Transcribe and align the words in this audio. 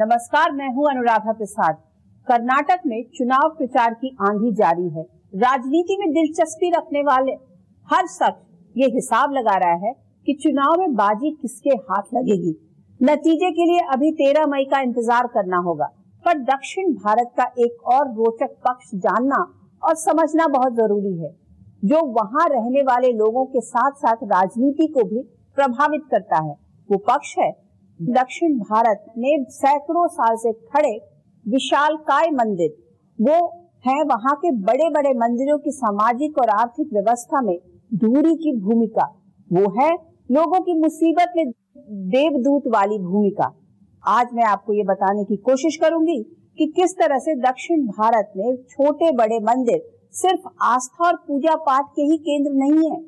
नमस्कार, 0.00 0.52
मैं 0.52 0.68
हूँ 0.74 0.86
अनुराधा 0.90 1.32
प्रसाद। 1.32 1.78
कर्नाटक 2.26 2.82
में 2.86 3.02
चुनाव 3.14 3.48
प्रचार 3.56 3.94
की 3.94 4.08
आंधी 4.22 4.52
जारी 4.54 4.88
है। 4.90 5.02
राजनीति 5.36 5.96
में 6.00 6.08
दिलचस्पी 6.10 6.70
रखने 6.70 7.00
वाले 7.00 7.32
हर 7.88 8.06
शख्स 8.08 8.40
ये 8.74 8.86
हिसाब 8.94 9.32
लगा 9.32 9.56
रहा 9.56 9.74
है 9.82 9.92
कि 10.26 10.38
चुनाव 10.42 10.78
में 10.80 10.94
बाजी 10.94 11.30
किसके 11.32 11.76
हाथ 11.82 12.14
लगेगी। 12.14 12.54
नतीजे 13.00 13.50
के 13.50 13.66
लिए 13.66 13.80
अभी 13.92 14.12
तेरह 14.14 14.46
मई 14.46 14.64
का 14.64 14.80
इंतज़ार 14.80 15.26
करना 15.34 15.58
होगा, 15.60 15.92
पर 16.24 16.38
दक्षिण 16.46 16.92
भारत 16.96 17.32
का 17.36 17.50
एक 17.60 17.88
और 17.88 18.08
रोचक 18.14 18.58
पक्ष 18.64 18.94
जानना 18.98 19.44
और 19.82 19.94
समझना 19.98 20.46
बहुत 20.50 20.76
ज़रूरी 20.76 21.16
है। 21.18 21.34
जो 21.84 22.06
वहाँ 22.14 22.48
रहने 22.48 22.82
वाले 22.84 23.12
लोगों 23.14 23.44
के 23.46 23.60
साथ 23.66 24.00
साथ 24.00 24.28
राजनीति 24.30 24.86
को 24.88 25.04
भी 25.04 25.22
प्रभावित 25.56 26.08
करता 26.10 26.44
है, 26.44 26.54
वो 26.88 26.98
पक्ष 27.06 27.38
है 27.38 27.52
दक्षिण 28.00 28.52
भारत 28.58 29.04
में 29.18 29.44
सैकड़ों 29.50 30.06
साल 30.08 30.36
से 30.36 30.52
खड़े 30.52 30.92
विशाल 31.46 31.96
काय 32.06 32.30
मंदिर, 32.30 32.70
वो 33.18 33.34
है 33.84 34.02
वहाँ 34.04 34.34
के 34.36 34.50
बड़े 34.60 34.88
बड़े 34.90 35.12
मंदिरों 35.16 35.58
की 35.58 35.70
सामाजिक 35.70 36.38
और 36.38 36.50
आर्थिक 36.50 36.92
व्यवस्था 36.92 37.40
में 37.40 37.56
दूरी 37.94 38.34
की 38.36 38.52
भूमिका। 38.60 39.04
वो 39.50 39.70
है 39.80 39.90
लोगों 40.28 40.60
की 40.60 40.78
मुसीबत 40.78 41.32
में 41.36 41.44
देवदूत 42.10 42.68
वाली 42.68 42.98
भूमिका। 43.00 43.52
आज 44.04 44.28
मैं 44.34 44.44
आपको 44.44 44.72
ये 44.72 44.84
बताने 44.84 45.24
की 45.24 45.36
कोशिश 45.42 45.76
करूँगी 45.76 46.22
कि 46.58 46.66
किस 46.76 46.96
तरह 46.98 47.18
से 47.18 47.34
दक्षिण 47.40 47.86
भारत 47.88 48.32
में 48.36 48.56
छोटे 48.66 49.10
बड़े 49.16 49.38
मंदिर 49.44 49.82
सिर्फ़ 50.14 50.48
आस्था 50.64 51.06
और 51.06 51.16
पूजा 51.28 51.54
पाठ 51.66 51.92
के 51.96 52.02
ही 52.02 52.16
केंद्र 52.20 52.52
नहीं 52.54 52.90
है 52.90 53.00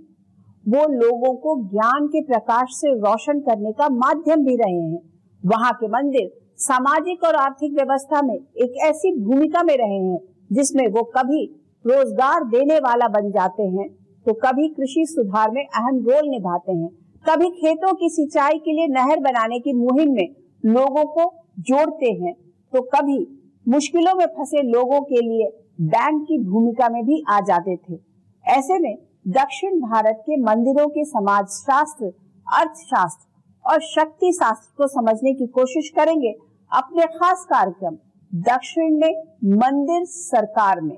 वो 0.65 0.87
लोगों 0.91 1.35
को 1.37 1.57
ज्ञान 1.69 2.07
के 2.09 2.23
प्रकाश 2.25 2.75
से 2.75 2.93
रोशन 2.99 3.41
करने 3.43 3.73
का 3.73 3.89
माध्यम 3.97 4.45
भी 4.45 4.57
रहे 4.57 4.83
हैं। 4.83 5.01
वहाँ 5.43 5.73
के 5.75 5.89
मंदिर 5.91 6.31
सामाजिक 6.59 7.25
और 7.25 7.35
आर्थिक 7.37 7.73
व्यवस्था 7.75 8.23
में 8.23 8.35
एक 8.35 8.77
ऐसी 8.85 9.13
भूमिका 9.21 9.63
में 9.63 9.77
रहे 9.77 9.99
हैं, 9.99 10.19
जिसमें 10.51 10.87
वो 10.89 11.03
कभी 11.17 11.45
रोज़गार 11.85 12.45
देने 12.49 12.79
वाला 12.81 13.09
बन 13.11 13.31
जाते 13.31 13.63
हैं 13.71 13.89
तो 14.27 14.33
कभी 14.41 14.69
कृषि 14.71 15.05
सुधार 15.09 15.51
में 15.51 15.63
अहम 15.63 15.99
रोल 16.01 16.29
निभाते 16.31 16.73
हैं। 16.73 16.89
कभी 17.25 17.49
खेतों 17.53 17.93
की 17.95 18.09
सिंचाई 18.11 18.59
के 18.59 18.73
लिए 18.73 18.87
नहर 18.91 19.21
बनाने 19.21 19.59
की 19.61 19.73
मुहिम 19.75 20.13
में 20.15 20.29
लोगों 20.65 21.05
को 21.15 21.33
जोड़ते 21.61 22.11
हैं 22.17 22.35
तो 22.73 22.83
कभी 22.91 23.19
मुश्किलों 23.67 24.15
में 24.15 24.27
फंसे 24.29 24.63
लोगों 24.65 25.01
के 25.03 25.21
लिए 25.21 25.49
बैंक 25.89 26.23
की 26.23 26.39
भूमिका 26.45 26.89
में 26.89 27.03
भी 27.05 27.23
आ 27.29 27.41
जाते 27.43 27.77
थे। 27.79 27.99
ऐसे 28.45 28.79
में 28.79 28.97
दक्षिण 29.29 29.79
भारत 29.81 30.17
के 30.21 30.37
मंदिरों 30.37 30.89
के 30.89 31.05
समाज 31.05 31.47
शास्त्र 31.47 32.07
अर्थशास्त्र 32.47 33.71
और 33.71 33.81
शक्ति 33.81 34.33
शास्त्र 34.33 34.73
को 34.77 34.87
समझने 34.87 35.33
की 35.35 35.47
कोशिश 35.47 35.91
करेंगे 35.97 36.33
अपने 36.73 37.07
खास 37.07 37.45
कार्यक्रम 37.45 37.97
दक्षिण 38.35 38.97
में 38.97 39.23
मंदिर 39.57 40.05
सरकार 40.05 40.81
में। 40.81 40.97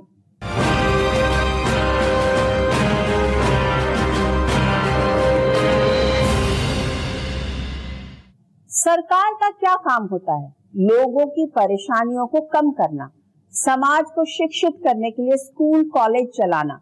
सरकार 8.71 9.33
का 9.33 9.51
क्या 9.51 9.75
काम 9.75 10.07
होता 10.07 10.35
है? 10.35 10.55
लोगों 10.77 11.27
की 11.27 11.47
परेशानियों 11.47 12.27
को 12.27 12.41
कम 12.41 12.71
करना, 12.71 13.11
समाज 13.53 14.05
को 14.15 14.25
शिक्षित 14.25 14.81
करने 14.85 15.11
के 15.11 15.23
लिए 15.23 15.37
स्कूल, 15.37 15.89
कॉलेज 15.89 16.29
चलाना 16.37 16.81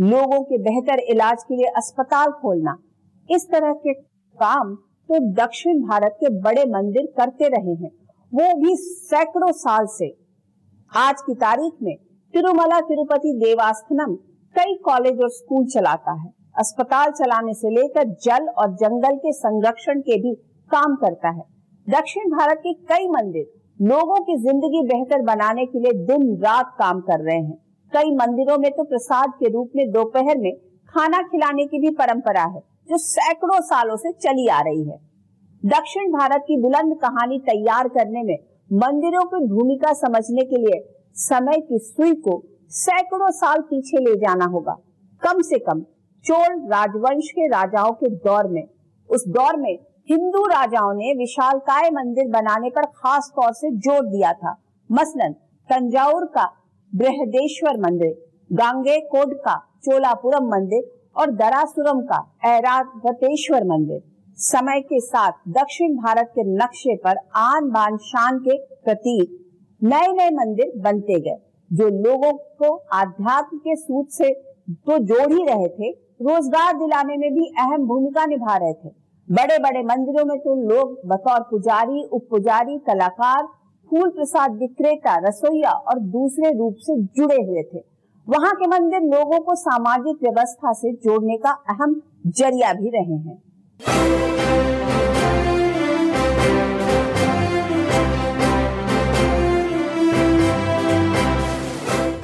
लोगों 0.00 0.40
के 0.42 0.58
बेहतर 0.60 0.98
इलाज 1.10 1.42
के 1.42 1.56
लिए 1.56 1.66
अस्पताल 1.76 2.30
खोलना। 2.32 2.76
इस 3.28 3.46
तरह 3.52 3.72
के 3.82 3.92
काम 4.38 4.74
तो 5.08 5.18
दक्षिण 5.34 5.80
भारत 5.80 6.16
के 6.20 6.28
बड़े 6.40 6.64
मंदिर 6.68 7.06
करते 7.16 7.48
रहे 7.48 7.74
हैं। 7.74 7.90
वो 8.32 8.54
भी 8.60 8.74
सैकड़ों 8.76 9.50
साल 9.54 9.86
से। 9.90 10.08
आज 10.92 11.20
की 11.22 11.34
तारीख 11.36 11.72
में 11.82 11.94
तिरुमला 12.34 12.80
तिरुपति 12.82 13.32
देवास्थनम 13.38 14.14
कई 14.54 14.74
कॉलेज 14.84 15.20
और 15.20 15.30
स्कूल 15.30 15.66
चलाता 15.68 16.12
है। 16.14 16.30
अस्पताल 16.58 17.10
चलाने 17.12 17.54
से 17.54 17.70
लेकर 17.70 18.14
जल 18.24 18.48
और 18.54 18.74
जंगल 18.76 19.16
के 19.18 19.32
संरक्षण 19.34 20.00
के 20.00 20.20
भी 20.20 20.34
काम 20.70 20.94
करता 20.96 21.28
है। 21.30 21.42
दक्षिण 21.86 22.30
भारत 22.30 22.58
के 22.58 22.72
कई 22.86 23.08
मंदिर 23.10 23.50
लोगों 23.86 24.20
की 24.24 24.36
ज़िंदगी 24.40 24.82
बेहतर 24.88 25.22
बनाने 25.24 25.66
के 25.66 25.78
लिए 25.78 25.92
दिन 26.06 26.36
रात 26.42 26.74
काम 26.78 27.00
कर 27.02 27.20
रहे 27.22 27.36
हैं। 27.36 27.58
कई 27.92 28.14
मंदिरों 28.16 28.56
में 28.58 28.70
तो 28.70 28.84
प्रसाद 28.84 29.32
के 29.38 29.48
रूप 29.48 29.70
में 29.76 29.90
दोपहर 29.92 30.38
में 30.38 30.52
खाना 30.88 31.22
खिलाने 31.24 31.64
की 31.66 31.78
भी 31.78 31.90
परंपरा 31.96 32.42
है, 32.44 32.60
जो 32.60 32.98
सैकड़ों 32.98 33.60
सालों 33.62 33.96
से 33.96 34.12
चली 34.14 34.46
आ 34.48 34.60
रही 34.60 34.84
है। 34.84 34.98
दक्षिण 35.62 36.12
भारत 36.12 36.44
की 36.46 36.56
बुलंद 36.62 36.96
कहानी 36.98 37.38
तैयार 37.46 37.88
करने 37.88 38.22
में 38.22 38.36
मंदिरों 38.70 39.24
की 39.24 39.46
भूमिका 39.48 39.92
समझने 39.94 40.44
के 40.44 40.56
लिए 40.58 40.80
समय 41.16 41.60
की 41.60 41.78
सुई 41.80 42.14
को 42.18 42.42
सैकड़ों 42.74 43.30
साल 43.32 43.60
पीछे 43.70 43.98
ले 44.00 44.16
जाना 44.18 44.44
होगा। 44.46 44.76
कम 45.22 45.40
से 45.42 45.58
कम 45.60 45.80
चोल 46.24 46.58
राजवंश 46.68 47.30
के 47.30 47.46
राजाओं 47.48 47.92
के 47.94 48.08
दौर 48.18 48.48
में, 48.48 48.66
उस 49.10 49.24
दौर 49.28 49.56
में 49.56 49.72
हिंदू 50.10 50.44
राजाओं 50.46 50.92
ने 50.94 51.12
विशालकाय 51.14 51.90
मंदिर 51.90 52.28
बनाने 52.30 52.70
पर 52.70 52.86
खास 52.86 53.30
तौर 53.36 53.52
से 53.52 53.70
ज़ोर 53.78 54.06
दिया 54.06 54.32
था। 54.34 54.54
मसलन 54.90 55.32
तंजाउर 55.68 56.24
का 56.34 56.44
बृहदेश्वर 56.92 57.76
मंदिर, 57.80 58.14
गांगे 58.52 58.98
कोड 59.08 59.34
का, 59.36 59.56
चोलापुरम 59.84 60.48
मंदिर 60.48 60.90
और 61.16 61.30
दरासुरम 61.32 62.00
का 62.02 62.18
ऐरावतेश्वर 62.46 63.64
मंदिर। 63.66 64.00
समय 64.38 64.80
के 64.82 65.00
साथ 65.00 65.32
दक्षिण 65.50 65.94
भारत 65.96 66.30
के 66.34 66.44
नक्शे 66.46 66.96
पर 66.96 67.16
आन 67.38 67.70
बान 67.70 67.96
शान 68.04 68.38
के 68.38 68.56
प्रतीक 68.84 69.38
नए 69.82 70.12
नए 70.12 70.30
मंदिर 70.34 70.72
बनते 70.78 71.20
गए, 71.20 71.36
जो 71.70 71.88
लोगों 71.88 72.32
को 72.32 72.74
आध्यात्म 72.94 73.58
के 73.58 73.76
सूत 73.76 74.08
से 74.10 74.32
तो 74.86 74.98
जोड़ 75.00 75.32
ही 75.32 75.44
रहे 75.44 75.68
थे, 75.68 75.90
रोज़गार 76.22 76.72
दिलाने 76.74 77.16
में 77.16 77.30
भी 77.34 77.46
अहम 77.58 77.86
भूमिका 77.86 78.24
निभा 78.26 78.56
रहे 78.56 78.72
थे। 78.74 78.88
बड़े 79.28 79.58
बड़े 79.58 79.82
मंदिरों 79.84 80.24
में 80.24 80.38
तो 80.38 80.54
लोग 80.68 81.00
बतौर 81.06 81.40
पुजारी, 81.50 82.02
उप 82.04 82.26
पुजारी, 82.30 82.78
कलाकार 82.86 83.42
फूल 83.90 84.08
प्रसाद 84.08 84.52
विक्रेता, 84.56 85.14
रसोईया 85.18 85.70
और 85.70 85.98
दूसरे 86.10 86.50
रूप 86.58 86.76
से 86.80 86.96
जुड़े 87.16 87.36
हुए 87.36 87.62
थे। 87.64 87.78
वहाँ 88.26 88.52
के 88.54 88.66
मंदिर 88.68 89.00
लोगों 89.08 89.38
को 89.40 89.54
सामाजिक 89.54 90.22
व्यवस्था 90.22 90.72
से 90.72 90.92
जोड़ने 91.04 91.36
का 91.36 91.50
अहम 91.70 92.00
ज़रिया 92.28 92.72
भी 92.72 92.90
रहे 92.90 93.16
हैं। 93.18 93.38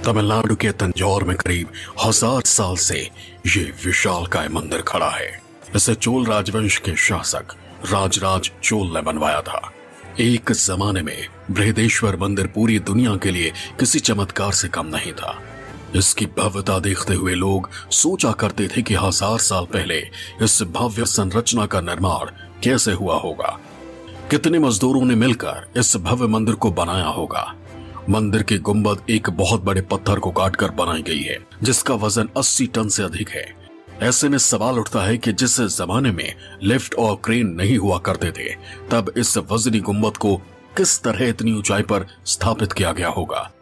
तमिलनाडु 0.03 0.55
के 0.55 0.71
तंजौर 0.73 1.25
में 1.25 1.37
करीब 1.37 1.69
हज़ार 2.05 2.43
साल 2.47 2.77
से 2.81 2.99
ये 2.99 3.65
विशाल 3.85 4.27
काय 4.33 4.49
मंदिर 4.49 4.83
खड़ा 4.89 5.11
है। 5.11 5.31
इसे 5.77 5.95
चोल 5.97 6.27
राजवंश 6.27 6.79
के 6.79 6.95
शासक 7.05 7.57
राजराज 7.93 8.51
चोल 8.63 8.95
ने 8.95 9.03
बनवाया 9.03 9.41
था। 9.41 9.61
एक 10.21 10.53
जमाने 10.53 11.03
में 11.03 11.27
बृहदेश्वर 11.51 12.17
मंदिर 12.17 12.47
पूरी 12.47 12.79
दुनिया 12.79 13.17
के 13.17 13.31
लिए 13.31 13.53
किसी 13.81 13.99
चमत्कार 13.99 14.53
से 14.53 14.69
कम 14.69 14.87
नहीं 14.87 15.13
था। 15.13 15.43
इसकी 15.97 16.27
भव्यता 16.27 16.79
देखते 16.79 17.15
हुए 17.15 17.35
लोग 17.35 17.69
सोचा 17.91 18.33
करते 18.33 18.69
थे 18.69 18.83
कि 18.83 18.95
हज़ार 18.95 19.39
साल 19.39 19.65
पहले 19.65 19.99
इस 20.43 20.63
भव्य 20.63 21.05
संरचना 21.05 21.67
का 21.67 21.81
निर्माण 21.81 22.31
कैसे 22.65 22.93
हुआ 22.93 23.19
होगा। 23.19 23.59
कितने 24.31 24.59
मजदूरों 24.59 25.03
ने 25.03 25.15
मिलकर 25.15 25.67
इस 25.77 25.97
भव्य 25.97 26.27
मंदिर 26.27 26.55
को 26.55 26.71
बनाया 26.71 27.07
होगा? 27.07 27.55
मंदिर 28.11 28.43
की 28.43 28.59
गुंबद 28.59 29.11
एक 29.11 29.31
बहुत 29.31 29.65
बड़े 29.65 29.81
पत्थर 29.81 30.19
को 30.19 30.31
काटकर 30.31 30.71
बनाई 30.71 31.03
गई 31.03 31.23
है, 31.23 31.39
जिसका 31.63 31.95
वज़न 31.95 32.29
80 32.37 32.67
टन 32.67 32.89
से 32.89 33.03
अधिक 33.03 33.29
है। 33.29 33.66
ऐसे 34.03 34.29
में 34.29 34.39
सवाल 34.39 34.79
उठता 34.79 35.03
है 35.03 35.19
कि 35.19 35.33
जिस 35.33 35.61
जमाने 35.61 36.11
में 36.11 36.35
लिफ्ट 36.63 36.95
और 36.95 37.21
क्रेन 37.25 37.47
नहीं 37.47 37.79
हुआ 37.79 37.99
करते 37.99 38.31
थे, 38.31 38.49
तब 38.91 39.13
इस 39.17 39.39
वजनी 39.39 39.81
गुंबद 39.81 40.17
को 40.17 40.37
किस 40.77 41.03
तरह 41.03 41.29
इतनी 41.29 41.53
ऊंचाई 41.53 41.83
पर 41.83 42.07
स्थापित 42.27 42.73
किया 42.73 42.93
गया 42.93 43.09
होगा? 43.09 43.53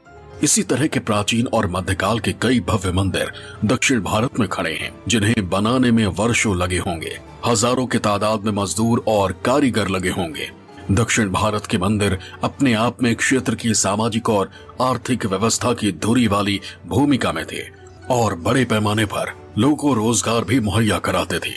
इसी 0.42 0.62
तरह 0.62 0.86
के 0.86 1.00
प्राचीन 1.00 1.46
और 1.46 1.66
मध्यकाल 1.66 2.18
के 2.18 2.32
कई 2.32 2.60
भव्य 2.60 2.92
मंदिर 2.92 3.32
दक्षिण 3.64 4.00
भारत 4.00 4.40
में 4.40 4.48
खड़े 4.48 4.72
हैं, 4.72 4.94
जिन्हें 5.08 5.50
बनाने 5.50 5.90
में 5.90 6.06
वर्षों 6.06 6.56
लगे 6.56 6.78
होंगे। 6.78 7.18
हज़ारों 7.46 7.86
की 7.86 7.98
तादाद 7.98 8.44
में 8.44 8.52
मजदूर 8.52 9.04
और 9.08 9.32
कारीगर 9.32 9.88
लगे 9.88 10.10
होंगे। 10.10 10.50
दक्षिण 10.90 11.30
भारत 11.30 11.66
के 11.66 11.78
मंदिर 11.78 12.18
अपने 12.44 12.72
आप 12.74 13.02
में 13.02 13.14
क्षेत्र 13.16 13.54
की 13.54 13.74
सामाजिक 13.74 14.30
और 14.30 14.50
आर्थिक 14.82 15.26
व्यवस्था 15.26 15.72
की 15.72 15.92
धुरी 15.92 16.26
वाली 16.28 16.60
भूमिका 16.86 17.32
में 17.32 17.44
थे। 17.46 17.83
और 18.10 18.34
बड़े 18.36 18.64
पैमाने 18.64 19.04
पर 19.06 19.32
लोगों 19.58 19.76
को 19.76 19.92
रोज़गार 19.94 20.44
भी 20.44 20.58
मुहैया 20.60 20.98
कराते 20.98 21.38
थे। 21.38 21.52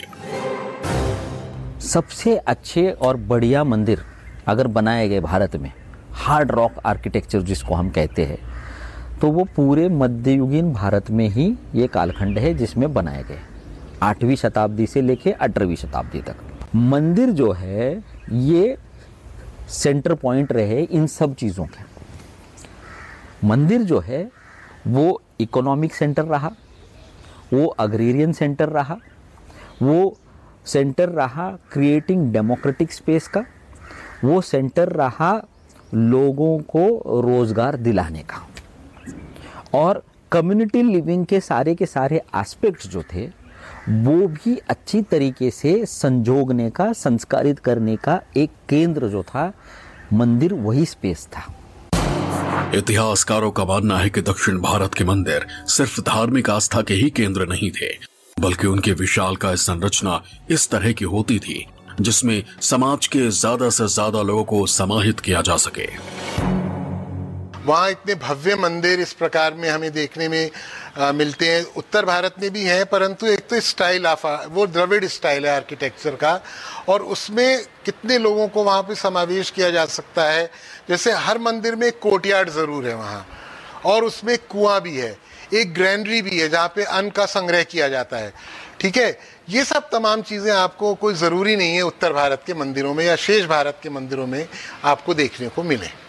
सबसे 1.80 2.36
अच्छे 2.36 2.90
और 2.90 3.16
बढ़िया 3.26 3.64
मंदिर 3.64 4.02
अगर 4.46 4.66
बनाए 4.66 5.08
गए 5.08 5.20
भारत 5.20 5.56
में 5.56 5.70
हार्ड 6.16 6.50
रॉक 6.50 6.78
आर्किटेक्चर 6.86 7.42
जिसको 7.42 7.74
हम 7.74 7.90
कहते 7.90 8.24
हैं 8.24 8.38
तो 9.20 9.30
वो 9.30 9.44
पूरे 9.56 9.88
मध्ययुगीन 9.88 10.72
भारत 10.72 11.10
में 11.10 11.28
ही 11.28 11.52
ये 11.74 11.86
कालखंड 11.86 12.38
है 12.38 12.54
जिसमें 12.54 12.92
बनाए 12.94 13.22
गए। 13.22 13.38
आठवीं 14.02 14.36
शताब्दी 14.36 14.86
से 14.86 15.00
लेके 15.00 15.32
अठारहवीं 15.32 15.76
शताब्दी 15.76 16.20
तक। 16.20 16.36
मंदिर 16.74 17.30
जो 17.30 17.52
है, 17.52 18.02
ये 18.30 18.76
सेंटर 19.70 20.14
पॉइंट 20.14 20.52
रहे 20.52 20.82
इन 20.82 21.06
सब 21.06 21.34
चीज़ों 21.34 21.64
के। 21.66 23.46
मंदिर 23.46 23.82
जो 23.82 23.98
है, 24.00 24.30
वो 24.86 25.22
इकोनॉमिक 25.40 25.94
सेंटर 25.94 26.24
रहा, 26.24 26.50
वो 27.52 27.66
अग्रेरियन 27.66 28.32
सेंटर 28.32 28.68
रहा, 28.68 28.96
वो 29.82 30.16
सेंटर 30.66 31.08
रहा 31.08 31.50
क्रिएटिंग 31.72 32.32
डेमोक्रेटिक 32.32 32.92
स्पेस 32.92 33.28
का, 33.28 33.44
वो 34.24 34.40
सेंटर 34.40 34.88
रहा 34.88 35.42
लोगों 35.94 36.58
को 36.58 37.20
रोज़गार 37.20 37.76
दिलाने 37.76 38.22
का। 38.22 38.46
और 39.74 40.02
कम्युनिटी 40.32 40.82
लिविंग 40.82 41.26
के 41.26 41.40
सारे 41.40 41.74
के 41.74 41.86
सारे 41.86 42.16
एस्पेक्ट्स 42.36 42.88
जो 42.88 43.02
थे, 43.02 43.26
वो 43.88 44.26
भी 44.28 44.56
अच्छी 44.68 45.02
तरीके 45.02 45.50
से 45.50 45.86
संजोगने 45.86 46.70
का, 46.70 46.92
संस्कारित 46.92 47.58
करने 47.58 47.96
का 47.96 48.20
एक 48.36 48.50
केंद्र 48.68 49.08
जो 49.08 49.22
था, 49.22 49.52
मंदिर 50.12 50.54
वही 50.54 50.84
स्पेस 50.86 51.26
था। 51.26 51.54
इतिहासकारों 52.74 53.50
का 53.50 53.64
मानना 53.64 53.98
है 53.98 54.08
कि 54.10 54.20
दक्षिण 54.20 54.58
भारत 54.60 54.94
के 54.94 55.04
मंदिर 55.04 55.46
सिर्फ़ 55.68 56.00
धार्मिक 56.00 56.50
आस्था 56.50 56.80
के 56.82 56.94
ही 56.94 57.08
केंद्र 57.10 57.46
नहीं 57.48 57.70
थे 57.70 57.88
बल्कि 58.36 58.66
उनकी 58.66 58.92
विशाल 58.92 59.36
का 59.36 59.54
संरचना 59.56 60.20
इस 60.50 60.68
तरह 60.70 60.92
की 60.92 61.04
होती 61.06 61.38
थी 61.38 61.64
जिसमें 62.00 62.42
समाज 62.62 63.06
के 63.06 63.28
ज़्यादा 63.30 63.70
से 63.70 63.86
ज़्यादा 63.88 64.22
लोगों 64.22 64.44
को 64.44 64.66
समाहित 64.68 65.20
किया 65.20 65.40
जा 65.42 65.56
सके। 65.56 65.86
वहाँ 67.66 67.90
इतने 67.90 68.14
भव्य 68.16 68.54
मंदिर 68.56 69.00
इस 69.00 69.12
प्रकार 69.12 69.54
में 69.54 69.68
हमें 69.68 69.90
देखने 69.92 70.28
में 70.28 70.50
आ, 70.98 71.12
मिलते 71.12 71.46
हैं। 71.46 71.64
उत्तर 71.76 72.04
भारत 72.04 72.34
में 72.42 72.50
भी 72.50 72.62
हैं 72.64 72.84
परंतु 72.86 73.26
एक 73.26 73.48
तो 73.50 73.60
स्टाइल 73.60 74.06
ऑफ़ 74.06 74.26
वो 74.52 74.66
द्रविड़ 74.66 75.04
स्टाइल 75.06 75.46
है 75.46 75.54
आर्किटेक्चर 75.54 76.14
का 76.14 76.40
और 76.88 77.02
उसमें 77.14 77.64
कितने 77.84 78.18
लोगों 78.18 78.48
को 78.48 78.64
वहाँ 78.64 78.82
पे 78.82 78.94
समावेश 78.94 79.50
किया 79.50 79.70
जा 79.70 79.84
सकता 79.88 80.24
है 80.30 80.50
जैसे 80.88 81.12
हर 81.12 81.38
मंदिर 81.38 81.76
में 81.76 81.90
कोर्टयार्ड 81.92 82.50
ज़रूर 82.50 82.86
है 82.86 82.94
वहाँ। 82.94 83.26
और 83.84 84.04
उसमें 84.04 84.36
कुआँ 84.50 84.80
भी 84.80 84.96
है, 84.96 85.16
एक 85.54 85.74
ग्रैंडरी 85.74 86.22
भी 86.22 86.38
है, 86.38 86.48
जहाँ 86.48 86.72
पे 86.76 86.84
अन्न 86.84 87.10
का 87.10 87.26
संग्रह 87.26 87.62
किया 87.62 87.88
जाता 87.88 88.16
है। 88.16 88.32
ठीक 88.80 88.96
है? 88.96 89.18
ये 89.48 89.64
सब 89.64 89.88
तमाम 89.90 90.22
चीज़ें 90.22 90.52
आपको 90.52 90.94
कोई 90.94 91.14
ज़रूरी 91.14 91.56
नहीं 91.56 91.74
है 91.74 91.82
उत्तर 91.82 92.12
भारत 92.12 92.42
के 92.46 92.54
मंदिरों 92.54 92.94
में 92.94 93.04
या 93.04 93.16
शेष 93.16 93.44
भारत 93.44 93.80
के 93.82 93.90
मंदिरों 93.90 94.26
में 94.26 94.48
आपको 94.84 95.14
देखने 95.14 95.48
को 95.48 95.62
मिले। 95.62 96.07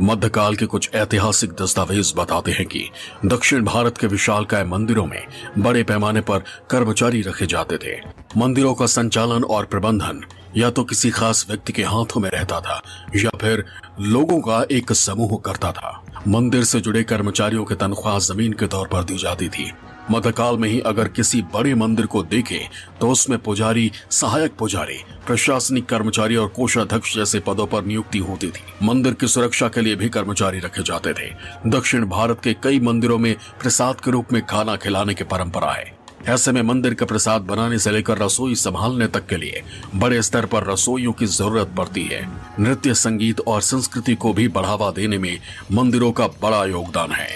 मध्यकाल 0.00 0.56
के 0.56 0.66
कुछ 0.66 0.90
ऐतिहासिक 0.94 1.52
दस्तावेज़ 1.52 2.14
बताते 2.14 2.52
हैं 2.52 2.66
कि 2.66 2.84
दक्षिण 3.24 3.64
भारत 3.64 3.98
के 3.98 4.06
विशालकाय 4.06 4.64
मंदिरों 4.64 5.06
में 5.06 5.22
बड़े 5.58 5.82
पैमाने 5.82 6.20
पर 6.20 6.42
कर्मचारी 6.70 7.22
रखे 7.22 7.46
जाते 7.46 7.76
थे। 7.76 7.96
मंदिरों 8.36 8.74
का 8.74 8.86
संचालन 8.86 9.44
और 9.44 9.64
प्रबंधन 9.64 10.20
या 10.56 10.70
तो 10.70 10.84
किसी 10.84 11.10
खास 11.10 11.44
व्यक्ति 11.48 11.72
के 11.72 11.82
हाथों 11.82 12.20
में 12.20 12.30
रहता 12.30 12.60
था 12.60 12.80
या 13.16 13.30
फिर 13.40 13.64
लोगों 14.00 14.40
का 14.40 14.62
एक 14.70 14.92
समूह 14.92 15.38
करता 15.44 15.72
था। 15.72 16.22
मंदिर 16.28 16.64
से 16.64 16.80
जुड़े 16.80 17.02
कर्मचारियों 17.02 17.64
की 17.64 17.74
तनख्वाह 17.74 18.18
ज़मीन 18.18 18.52
के 18.52 18.66
तौर 18.66 18.88
पर 18.88 19.04
दी 19.04 19.18
जाती 19.18 19.48
थी। 19.48 19.72
मध्यकाल 20.10 20.56
में 20.56 20.68
ही 20.68 20.80
अगर 20.80 21.08
किसी 21.08 21.42
बड़े 21.54 21.74
मंदिर 21.74 22.06
को 22.06 22.22
देखें 22.22 22.68
तो 23.00 23.10
उसमें 23.10 23.38
पुजारी, 23.38 23.90
सहायक 24.10 24.56
पुजारी, 24.58 24.98
प्रशासनिक 25.26 25.86
कर्मचारी 25.86 26.36
और 26.36 26.48
कोषाध्यक्ष 26.48 27.14
जैसे 27.16 27.40
पदों 27.40 27.66
पर 27.66 27.84
नियुक्ति 27.84 28.18
होती 28.18 28.46
थी। 28.46 28.62
मंदिर 28.82 29.14
की 29.14 29.26
सुरक्षा 29.26 29.68
के 29.68 29.80
लिए 29.80 29.96
भी 29.96 30.08
कर्मचारी 30.08 30.58
रखे 30.58 30.82
जाते 30.82 31.12
थे। 31.12 31.30
दक्षिण 31.66 32.06
भारत 32.08 32.40
के 32.44 32.54
कई 32.54 32.80
मंदिरों 32.80 33.18
में 33.18 33.34
प्रसाद 33.62 34.00
के 34.00 34.10
रूप 34.10 34.32
में 34.32 34.44
खाना 34.46 34.76
खिलाने 34.76 35.14
की 35.14 35.24
परंपरा 35.24 35.72
है। 35.72 35.96
ऐसे 36.26 36.52
में 36.52 36.62
मंदिर 36.62 36.94
का 36.94 37.06
प्रसाद 37.06 37.42
बनाने 37.42 37.78
से 37.78 37.90
लेकर 37.90 38.18
रसोई 38.18 38.54
संभालने 38.54 39.06
तक 39.06 39.26
के 39.26 39.36
लिए 39.36 39.62
बड़े 39.94 40.22
स्तर 40.22 40.46
पर 40.46 40.64
रसोइयों 40.64 41.12
की 41.12 41.26
ज़रूरत 41.26 41.74
पड़ती 41.76 42.02
है। 42.02 42.26
नृत्य, 42.60 42.94
संगीत 42.94 43.40
और 43.40 43.60
संस्कृति 43.60 44.14
को 44.14 44.32
भी 44.32 44.48
बढ़ावा 44.48 44.90
देने 44.90 45.18
में 45.18 45.38
मंदिरों 45.72 46.12
का 46.12 46.26
बड़ा 46.42 46.64
योगदान 46.64 47.12
है। 47.12 47.28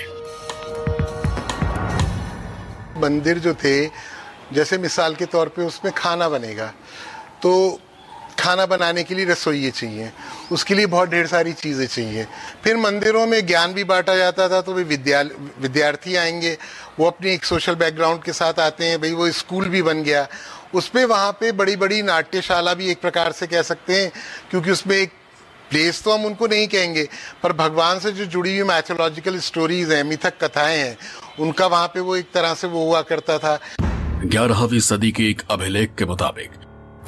मंदिर 3.02 3.38
जो 3.38 3.54
थे, 3.54 3.86
जैसे 4.52 4.78
मिसाल 4.78 5.14
के 5.14 5.26
तौर 5.26 5.48
पे 5.48 5.62
उसमें 5.62 5.92
खाना 5.94 6.28
बनेगा। 6.28 6.72
तो 7.42 7.80
खाना 8.38 8.64
बनाने 8.66 9.02
के 9.04 9.14
लिए 9.14 9.24
रसोइये 9.24 9.70
चाहिए, 9.70 10.10
उसके 10.52 10.74
लिए 10.74 10.86
बहुत 10.86 11.08
ढेर 11.08 11.26
सारी 11.26 11.52
चीज़ें 11.52 11.86
चाहिए। 11.86 12.26
फिर 12.64 12.76
मंदिरों 12.76 13.26
में 13.26 13.46
ज्ञान 13.46 13.72
भी 13.72 13.84
बांटा 13.84 14.16
जाता 14.16 14.48
था 14.48 14.60
तो 14.60 14.72
वे 14.74 14.82
विद्या 14.84 15.20
विद्यार्थी 15.60 16.16
आएँगे, 16.16 16.56
वो 17.00 17.06
अपनी 17.06 17.30
एक 17.30 17.44
सोशल 17.44 17.74
बैकग्राउंड 17.74 18.22
के 18.22 18.32
साथ 18.32 18.60
आते 18.60 18.84
हैं, 18.84 19.00
भाई 19.00 19.12
वो 19.12 19.30
स्कूल 19.32 19.68
भी 19.68 19.82
बन 19.82 20.02
गया। 20.02 20.26
उसमें 20.74 21.04
वहाँ 21.04 21.32
पे 21.32 21.52
बड़ी 21.52 21.76
बड़ी 21.76 22.02
नाट्यशाला 22.02 22.74
भी 22.74 22.90
एक 22.90 23.00
प्रकार 23.00 23.32
से 23.32 23.46
कह 23.46 23.62
सकते 23.62 24.02
हैं, 24.02 24.12
क्योंकि 24.50 24.70
उसमें 24.70 24.96
एक 24.96 25.12
प्लेस 25.72 26.02
तो 26.04 26.12
हम 26.12 26.24
उनको 26.26 26.46
नहीं 26.46 26.66
कहेंगे, 26.68 27.06
पर 27.42 27.52
भगवान 27.54 27.98
से 27.98 28.10
जो 28.12 28.24
जुड़ी 28.26 28.50
हुई 28.50 28.68
मैथोलॉजिकल 28.68 29.38
स्टोरीज 29.40 29.92
हैं, 29.92 30.02
मिथक 30.04 30.34
कथाएँ 30.42 30.76
हैं, 30.78 30.96
उनका 31.40 31.66
वहाँ 31.66 31.86
पे 31.88 32.00
वो 32.00 32.16
एक 32.16 32.32
तरह 32.34 32.54
से 32.54 32.66
वो 32.68 32.84
हुआ 32.86 33.00
करता 33.02 33.38
था। 33.38 33.58
ग्यारहवीं 34.24 34.80
सदी 34.82 35.10
के 35.12 35.28
एक 35.30 35.42
अभिलेख 35.50 35.94
के 35.98 36.04
मुताबिक, 36.04 36.50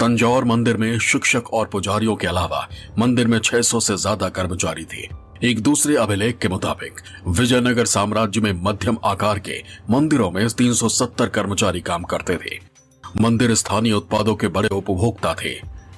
तंजौर 0.00 0.44
मंदिर 0.44 0.76
में 0.76 0.99
शिक्षक 1.00 1.52
और 1.52 1.66
पुजारियों 1.66 2.16
के 2.16 2.26
अलावा 2.26 2.69
मंदिर 2.99 3.26
में 3.26 3.38
600 3.40 3.81
से 3.81 3.96
ज़्यादा 3.96 4.28
कर्मचारी 4.31 4.84
थे। 4.84 5.08
एक 5.43 5.61
दूसरे 5.61 5.96
अभिलेख 5.96 6.38
के 6.38 6.49
मुताबिक, 6.49 7.00
विजयनगर 7.28 7.84
साम्राज्य 7.87 8.40
में 8.40 8.52
मध्यम 8.62 8.99
आकार 9.05 9.38
के 9.38 9.62
मंदिरों 9.90 10.31
में 10.31 10.46
370 10.49 11.28
कर्मचारी 11.28 11.81
काम 11.82 12.02
करते 12.05 12.37
थे। 12.37 12.58
मंदिर 13.05 13.55
स्थानीय 13.55 13.93
उत्पादों 13.93 14.34
के 14.34 14.49
बड़े 14.49 14.69
उपभोक्ता 14.69 15.34
थे। 15.34 15.55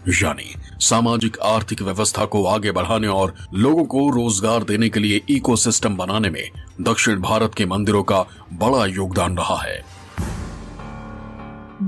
यानी 0.08 0.44
सामाजिक, 0.80 1.36
आर्थिक 1.44 1.80
व्यवस्था 1.82 2.24
को 2.24 2.44
आगे 2.46 2.72
बढ़ाने 2.72 3.08
और 3.10 3.32
लोगों 3.54 3.84
को 3.84 4.08
रोज़गार 4.10 4.64
देने 4.64 4.88
के 4.88 5.00
लिए 5.00 5.20
इकोसिस्टम 5.30 5.96
बनाने 5.96 6.28
में 6.30 6.42
दक्षिण 6.80 7.20
भारत 7.20 7.54
के 7.54 7.64
मंदिरों 7.66 8.02
का 8.02 8.20
बड़ा 8.52 8.84
योगदान 8.86 9.36
रहा 9.36 9.56
है। 9.56 9.78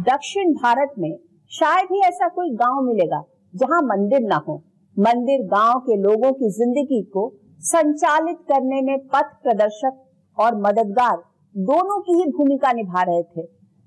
दक्षिण 0.05 0.53
भारत 0.55 0.95
में 0.99 1.17
शायद 1.53 1.89
ही 1.93 2.01
ऐसा 2.01 2.29
कोई 2.29 2.51
गाँव 2.55 2.81
मिलेगा 2.83 3.23
जहाँ 3.55 3.81
मंदिर 3.83 4.21
ना 4.21 4.37
हो। 4.49 4.57
मंदिर 4.97 5.47
गाँव 5.47 5.79
के 5.81 5.97
लोगों 5.97 6.33
की 6.33 6.51
ज़िंदगी 6.51 7.03
को 7.13 7.31
संचालित 7.63 8.39
करने 8.49 8.81
में 8.83 8.99
पथ 9.07 9.31
प्रदर्शक 9.43 10.03
और 10.39 10.57
मददगार 10.57 11.17
दोनों 11.55 12.01
की 12.01 12.19
ही 12.19 12.27
भूमिका 12.33 12.73
निभा 12.73 13.03
रहे 13.03 13.23
थे। 13.23 13.47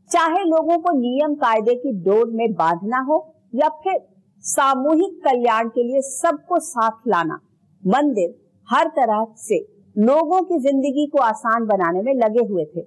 चाहे 0.09 0.43
लोगों 0.45 0.77
को 0.77 0.97
नियम 0.99 1.35
कायदे 1.35 1.75
की 1.75 1.91
डोर 2.03 2.31
में 2.31 2.51
बांधना 2.53 2.99
हो 3.09 3.19
या 3.55 3.69
फिर 3.83 3.99
सामूहिक 4.43 5.19
कल्याण 5.23 5.67
के 5.69 5.83
लिए 5.83 6.01
सबको 6.03 6.59
साथ 6.61 7.07
लाना। 7.07 7.39
मंदिर 7.83 8.33
हर 8.69 8.87
तरह 8.95 9.25
से 9.37 9.57
लोगों 9.95 10.41
की 10.41 10.57
ज़िंदगी 10.59 11.05
को 11.07 11.21
आसान 11.21 11.65
बनाने 11.65 12.01
में 12.01 12.13
लगे 12.15 12.45
हुए 12.45 12.65
थे। 12.65 12.81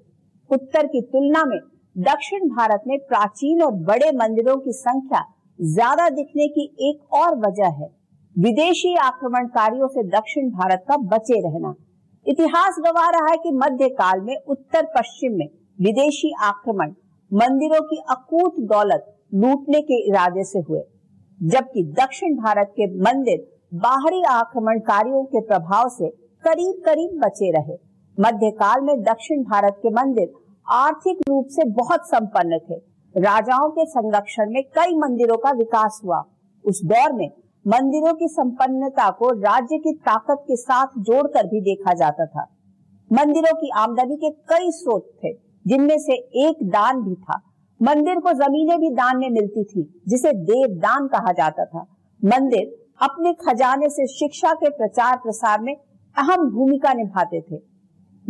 उत्तर 0.51 0.87
की 0.87 1.01
तुलना 1.03 1.45
में 1.45 1.59
दक्षिण 1.97 2.49
भारत 2.49 2.83
में 2.87 2.99
प्राचीन 3.09 3.63
और 3.63 3.73
बड़े 3.85 4.11
मंदिरों 4.13 4.57
की 4.57 4.73
संख्या 4.73 5.25
ज़्यादा 5.59 6.09
दिखने 6.11 6.47
की 6.49 6.65
एक 6.89 7.15
और 7.15 7.37
वजह 7.39 7.77
है। 7.81 7.89
विदेशी 8.37 8.95
आक्रमणकारियों 9.01 9.89
से 9.89 10.03
दक्षिण 10.11 10.51
भारत 10.53 10.85
का 10.89 10.97
बचे 11.09 11.41
रहना। 11.41 11.75
इतिहास 12.27 12.77
गवा 12.81 13.09
रहा 13.11 13.31
है 13.31 13.37
कि 13.37 13.51
मध्य 13.55 13.89
काल 13.95 14.21
में 14.21 14.37
उत्तर 14.37 14.87
पश्चिम 14.97 15.37
में 15.39 15.47
विदेशी 15.79 16.33
आक्रमण 16.45 16.95
मंदिरों 17.31 17.81
की 17.83 18.03
अकूत 18.11 18.59
दौलत 18.67 19.07
लूटने 19.35 19.81
के 19.83 20.01
इरादे 20.09 20.45
से 20.45 20.59
हुए। 20.61 20.81
जबकि 21.41 21.83
दक्षिण 21.85 22.37
भारत 22.37 22.69
के 22.71 22.87
मंदिर 23.01 23.47
बाहरी 23.75 24.23
आक्रमणकारियों 24.23 25.25
के 25.25 25.41
प्रभाव 25.41 25.89
से 25.89 26.09
करीब 26.45 26.83
करीब 26.87 27.21
बचे 27.25 27.51
रहे। 27.51 27.77
मध्यकाल 28.21 28.81
में 28.81 29.03
दक्षिण 29.03 29.43
भारत 29.43 29.77
के 29.83 29.91
मंदिर 29.91 30.33
आर्थिक 30.71 31.19
रूप 31.29 31.47
से 31.51 31.65
बहुत 31.65 32.09
संपन्न 32.09 32.59
थे। 32.59 32.75
राजाओं 33.21 33.71
के 33.71 33.87
संरक्षण 33.87 34.51
में 34.51 34.63
कई 34.63 34.97
मंदिरों 34.97 35.37
का 35.37 35.51
विकास 35.51 36.01
हुआ। 36.05 36.25
उस 36.65 36.81
दौर 36.85 37.13
में 37.13 37.31
मंदिरों 37.67 38.15
की 38.15 38.29
संपन्नता 38.29 39.11
को 39.11 39.31
राज्य 39.31 39.79
की 39.79 39.93
ताकत 39.93 40.45
के 40.49 40.57
साथ 40.57 40.87
जोड़कर 40.99 41.47
भी 41.47 41.61
देखा 41.61 41.95
जाता 41.95 42.27
था। 42.27 42.47
मंदिरों 43.13 43.55
की 43.57 43.71
आमदनी 43.77 44.17
के 44.17 44.31
कई 44.31 44.71
स्रोत 44.71 45.11
थे, 45.25 45.33
जिनमें 45.67 45.99
से 45.99 46.13
एक 46.49 46.57
दान 46.63 47.03
भी 47.03 47.15
था। 47.15 47.41
मंदिर 47.81 48.21
को 48.21 48.33
जमीनें 48.33 48.79
भी 48.81 48.91
दान 48.91 49.19
में 49.19 49.31
मिलती 49.31 49.65
थी, 49.65 50.03
जिसे 50.09 50.33
देव 50.33 50.77
दान 50.79 51.07
कहा 51.07 51.33
जाता 51.33 51.65
था। 51.65 51.87
मंदिर 52.25 52.73
अपने 53.03 53.33
खजाने 53.33 53.89
से 53.89 54.07
शिक्षा 54.07 54.53
के 54.55 54.69
प्रचार 54.69 55.17
प्रसार 55.17 55.61
में 55.61 55.75
अहम 56.17 56.51
भूमिका 56.51 56.93
निभाते 56.93 57.41
थे। 57.41 57.57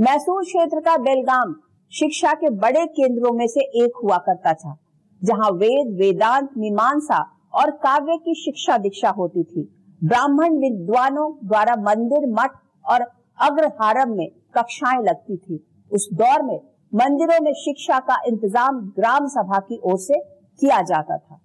मैसूर 0.00 0.42
क्षेत्र 0.42 0.80
का 0.80 0.96
बेलगाम 0.96 1.54
शिक्षा 1.92 2.32
के 2.32 2.50
बड़े 2.50 2.86
केंद्रों 2.86 3.32
में 3.32 3.46
से 3.46 3.60
एक 3.60 4.00
हुआ 4.04 4.16
करता 4.18 4.52
था, 4.54 4.76
जहाँ 5.22 5.50
वेद, 5.50 5.94
वेदांत, 5.96 6.48
मीमांसा 6.58 7.20
और 7.54 7.70
काव्य 7.70 8.16
की 8.16 8.34
शिक्षा 8.34 8.78
दीक्षा 8.78 9.10
होती 9.10 9.44
थी। 9.44 9.68
ब्राह्मण 10.04 10.56
विद्वानों 10.58 11.30
द्वारा 11.44 11.76
मंदिर 11.76 12.26
मठ 12.32 12.50
और 12.84 13.00
अग्रहारम 13.40 14.16
में 14.16 14.28
कक्षाएँ 14.54 15.02
लगती 15.02 15.36
थी। 15.36 15.64
उस 15.92 16.08
दौर 16.12 16.42
में 16.42 16.58
मंदिरों 16.94 17.38
में 17.40 17.52
शिक्षा 17.54 17.98
का 18.00 18.16
इंतज़ाम 18.26 18.78
ग्राम 18.96 19.26
सभा 19.28 19.58
की 19.60 19.80
ओर 19.84 19.98
से 19.98 20.18
किया 20.60 20.80
जाता 20.82 21.16
था। 21.16 21.40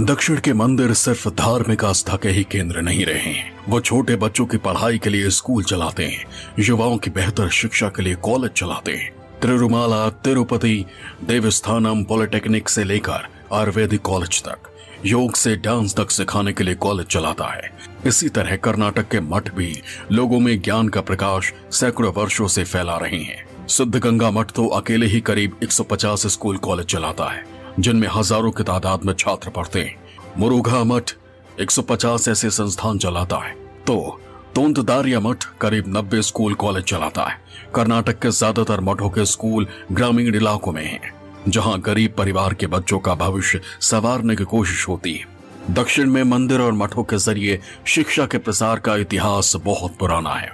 दक्षिण 0.00 0.40
के 0.40 0.52
मंदिर 0.52 0.92
सिर्फ़ 0.94 1.28
धार्मिक 1.28 1.84
आस्था 1.84 2.16
के 2.16 2.28
ही 2.28 2.42
केंद्र 2.44 2.80
नहीं 2.80 3.04
रहे 3.06 3.18
हैं। 3.18 3.52
वो 3.68 3.80
छोटे 3.80 4.16
बच्चों 4.16 4.46
की 4.46 4.56
पढ़ाई 4.56 4.98
के 4.98 5.10
लिए 5.10 5.30
स्कूल 5.30 5.64
चलाते 5.64 6.04
हैं, 6.04 6.24
युवाओं 6.58 6.98
की 6.98 7.10
बेहतर 7.10 7.48
शिक्षा 7.48 7.88
के 7.88 8.02
लिए 8.02 8.14
कॉलेज 8.14 8.52
चलाते 8.52 8.92
हैं। 8.92 9.15
तिरुमाला 9.46 10.08
तिरुपति 10.24 10.84
देवस्थानम 11.24 12.02
पॉलिटेक्निक 12.04 12.68
से 12.68 12.84
लेकर 12.84 13.26
आयुर्वेदिक 13.54 14.00
कॉलेज 14.00 14.42
तक, 14.42 14.58
योग 15.06 15.34
से 15.34 15.54
डांस 15.56 15.94
तक 15.96 16.10
सिखाने 16.10 16.52
के 16.52 16.64
लिए 16.64 16.74
कॉलेज 16.74 17.06
चलाता 17.06 17.46
है। 17.46 17.70
इसी 18.06 18.28
तरह 18.28 18.56
कर्नाटक 18.56 19.08
के 19.08 19.20
मठ 19.20 19.54
भी 19.54 19.70
लोगों 20.12 20.40
में 20.40 20.60
ज्ञान 20.62 20.88
का 20.88 21.00
प्रकाश 21.00 21.52
सैकड़ों 21.70 22.12
वर्षों 22.12 22.48
से 22.48 22.64
फैला 22.64 22.96
रहे 22.96 23.22
हैं। 23.22 23.66
सिद्ध 23.68 23.96
गंगा 23.96 24.30
मठ 24.30 24.50
तो 24.50 24.66
अकेले 24.74 25.06
ही 25.06 25.20
करीब 25.20 25.58
150 25.62 26.26
स्कूल 26.26 26.56
कॉलेज 26.58 26.86
चलाता 26.86 27.30
है, 27.30 27.44
जिनमें 27.80 28.08
हज़ारों 28.08 28.50
की 28.50 28.62
तादाद 28.64 29.04
में 29.04 29.14
छात्र 29.14 29.50
पढ़ते 29.50 29.80
हैं। 29.80 29.96
मुरुघा 30.38 30.84
मठ 30.84 31.12
150 31.60 32.28
ऐसे 32.28 32.50
संस्थान 32.52 32.98
चलाता 32.98 33.36
है। 33.38 33.54
तो 33.86 34.20
तोंतदारिया 34.56 35.18
मठ 35.20 35.44
करीब 35.60 35.88
90 35.94 36.20
स्कूल 36.22 36.54
कॉलेज 36.54 36.84
चलाता 36.84 37.22
है। 37.22 37.36
कर्नाटक 37.74 38.18
के 38.18 38.30
ज़्यादातर 38.30 38.80
मठों 38.80 39.08
के 39.10 39.24
स्कूल 39.26 39.66
ग्रामीण 39.92 40.34
इलाकों 40.34 40.72
में 40.72 40.84
हैं, 40.84 41.12
जहाँ 41.48 41.80
गरीब 41.80 42.14
परिवार 42.18 42.54
के 42.54 42.66
बच्चों 42.66 42.98
का 42.98 43.14
भविष्य 43.16 43.60
संवारने 43.82 44.36
की 44.36 44.44
कोशिश 44.46 44.86
होती 44.88 45.12
है। 45.14 45.74
दक्षिण 45.74 46.10
में 46.10 46.22
मंदिर 46.24 46.60
और 46.60 46.72
मठों 46.74 47.04
के 47.04 47.16
ज़रिए 47.18 47.58
शिक्षा 47.86 48.26
के 48.26 48.38
प्रसार 48.38 48.78
का 48.78 48.96
इतिहास 48.96 49.52
बहुत 49.64 49.98
पुराना 49.98 50.34
है। 50.34 50.50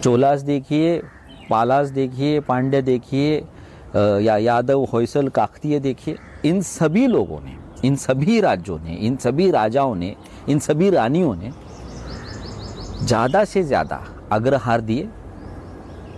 चोलास 0.00 0.42
देखिए 0.44 0.96
पालास 1.50 1.88
देखिए 1.90 2.40
पांड्य 2.42 2.82
देखिए 2.84 3.36
या 3.96 4.36
यादव 4.38 4.84
होयसल 4.92 5.28
काकतीय 5.34 5.80
देखिए 5.80 6.16
इन 6.44 6.62
सभी 6.64 7.06
लोगों 7.08 7.40
ने 7.40 7.56
इन 7.84 7.96
सभी 7.98 8.40
राज्यों 8.40 8.78
ने 8.78 8.94
इन 8.96 9.16
सभी 9.18 9.50
राजाओं 9.50 9.94
ने 9.96 10.14
इन 10.48 10.58
सभी 10.60 10.90
रानियों 10.90 11.36
ने 11.36 11.52
ज़्यादा 12.98 13.44
से 13.44 13.62
ज़्यादा 13.62 14.02
अग्रहार 14.32 14.80
दिए, 14.80 15.08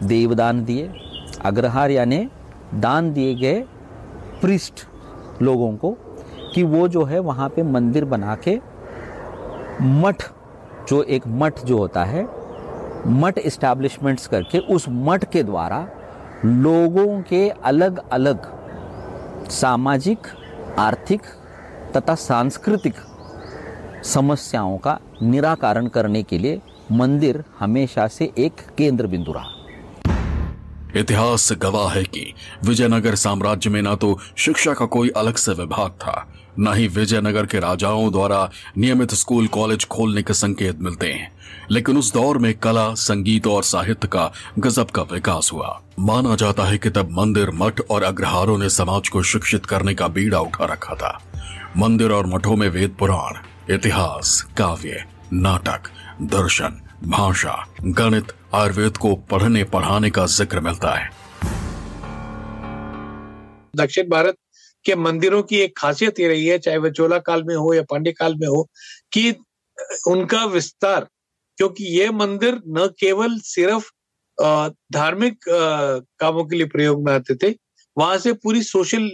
देवदान 0.03 0.65
दिए, 0.65 0.91
अग्रहार 1.45 1.91
यानी 1.91 2.29
दान 2.75 3.13
दिए 3.13 3.35
गए 3.35 3.61
पृष्ठ 4.43 4.87
लोगों 5.43 5.73
को 5.77 5.91
कि 6.55 6.63
वो 6.65 6.87
जो 6.89 7.05
है 7.05 7.19
वहाँ 7.21 7.49
पे 7.49 7.63
मंदिर 7.63 8.05
बना 8.05 8.35
के 8.47 8.59
मठ, 9.83 10.23
जो 10.89 11.03
एक 11.03 11.27
मठ 11.27 11.65
जो 11.65 11.79
होता 11.79 12.05
है, 12.05 12.27
मठ 13.07 13.39
इस्टेब्लिशमेंट्स 13.39 14.27
करके 14.27 14.59
उस 14.69 14.87
मठ 14.89 15.25
के 15.33 15.43
द्वारा 15.43 15.87
लोगों 16.45 17.21
के 17.23 17.49
अलग 17.51 18.01
अलग 18.13 18.47
सामाजिक, 19.51 20.27
आर्थिक 20.79 21.23
तथा 21.97 22.15
सांस्कृतिक 22.15 22.95
समस्याओं 24.05 24.77
का 24.79 24.99
निराकरण 25.23 25.87
करने 25.89 26.23
के 26.23 26.39
लिए 26.39 26.61
मंदिर 26.92 27.45
हमेशा 27.59 28.07
से 28.09 28.33
एक 28.38 28.61
केंद्र 28.78 29.07
बिंदु 29.07 29.33
रहा। 29.33 29.47
इतिहास 30.97 31.52
गवाह 31.52 31.92
है 31.92 32.02
कि 32.04 32.35
विजयनगर 32.64 33.14
साम्राज्य 33.14 33.71
में 33.71 33.83
न 33.83 33.95
तो 33.95 34.18
शिक्षा 34.37 34.75
का 34.75 34.87
कोई 34.87 35.09
अलग 35.09 35.37
से 35.37 35.52
विभाग 35.52 35.90
था, 35.90 36.33
न 36.59 36.75
ही 36.75 36.88
विजयनगर 36.88 37.47
के 37.47 37.59
राजाओं 37.59 38.11
द्वारा 38.12 38.50
नियमित 38.78 39.14
स्कूल 39.14 39.47
कॉलेज 39.47 39.85
खोलने 39.85 40.23
के 40.23 40.35
संकेत 40.35 40.80
मिलते 40.80 41.12
हैं। 41.12 41.33
लेकिन 41.71 41.97
उस 41.97 42.12
दौर 42.12 42.38
में 42.38 42.54
कला, 42.54 42.95
संगीत 42.95 43.47
और 43.47 43.62
साहित्य 43.62 44.09
का 44.09 44.33
गजब 44.59 44.90
का 44.90 45.02
विकास 45.02 45.50
हुआ। 45.52 45.80
माना 46.00 46.35
जाता 46.37 46.64
है 46.64 46.78
कि 46.78 46.90
तब 46.90 47.09
मंदिर 47.11 47.50
मठ 47.50 47.80
और 47.90 48.02
अग्रहारों 48.02 48.59
ने 48.59 48.68
समाज 48.71 49.09
को 49.09 49.23
शिक्षित 49.23 49.66
करने 49.66 49.95
का 49.95 50.09
बीड़ा 50.09 50.40
उठा 50.40 50.64
रखा 50.64 50.95
था। 50.95 51.18
मंदिर 51.76 52.11
और 52.11 52.26
मठों 52.26 52.57
में 52.57 52.68
वेद 52.68 52.97
पुराण, 52.99 53.33
इतिहास, 53.75 54.42
काव्य, 54.57 55.04
नाटक 55.33 55.80
दर्शन, 56.21 56.81
भाषा, 57.05 57.53
गणित, 57.83 58.33
आयुर्वेद 58.55 58.97
को 58.97 59.15
पढ़ने, 59.31 59.63
पढ़ाने 59.65 60.09
का 60.11 60.25
ज़िक्र 60.27 60.61
मिलता 60.61 60.95
है। 60.95 61.11
दक्षिण 63.77 64.09
भारत 64.09 64.37
के 64.85 64.95
मंदिरों 64.97 65.43
की 65.43 65.57
एक 65.57 65.77
खासियत 65.79 66.19
ये 66.21 66.29
रही 66.29 66.47
है, 66.47 66.59
चाहे 66.59 66.79
वह 66.79 66.91
चोला 66.91 67.19
काल 67.19 67.43
में 67.43 67.55
हो 67.57 67.75
या 67.75 67.83
पांडे 67.91 68.13
काल 68.13 68.35
में 68.35 68.47
हो, 68.49 68.63
कि 69.13 69.31
उनका 70.09 70.45
विस्तार, 70.47 71.07
क्योंकि 71.59 71.85
ये 71.99 72.11
मंदिर 72.11 72.61
न 72.69 72.87
केवल 73.01 73.39
सिर्फ़ 73.45 73.91
धार्मिक 74.93 75.39
कामों 75.49 76.45
के 76.45 76.57
लिए 76.57 76.67
प्रयोग 76.67 77.05
में 77.07 77.13
आते 77.13 77.35
थे, 77.37 77.55
वहाँ 77.97 78.19
से 78.19 78.33
पूरी 78.35 78.63
सोशल 78.65 79.11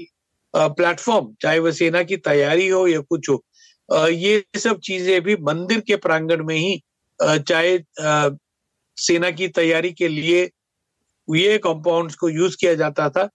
प्लेटफॉर्म, 0.55 1.33
चाहे 1.43 1.59
वह 1.59 1.71
सेना 1.73 2.03
की 2.03 2.17
तैयारी 2.19 2.69
हो 2.69 2.87
या 2.89 3.01
कुछ 3.01 3.31
हो 3.31 3.43
ये 3.89 4.45
सब 4.57 4.79
चीज़ें 4.81 5.21
भी 5.23 5.35
मंदिर 5.43 5.81
के 5.87 5.97
प्रांगण 5.99 6.45
में 6.47 6.57
ही 6.57 6.81
चाहे 7.21 7.79
सेना 8.97 9.31
की 9.31 9.49
तैयारी 9.49 9.93
के 9.93 10.09
लिए 10.09 10.43
ये 11.29 11.59
कंपाउंड्स 11.59 12.15
को 12.15 12.29
यूज़ 12.29 12.57
किया 12.61 12.75
जाता 12.75 13.09
था। 13.09 13.29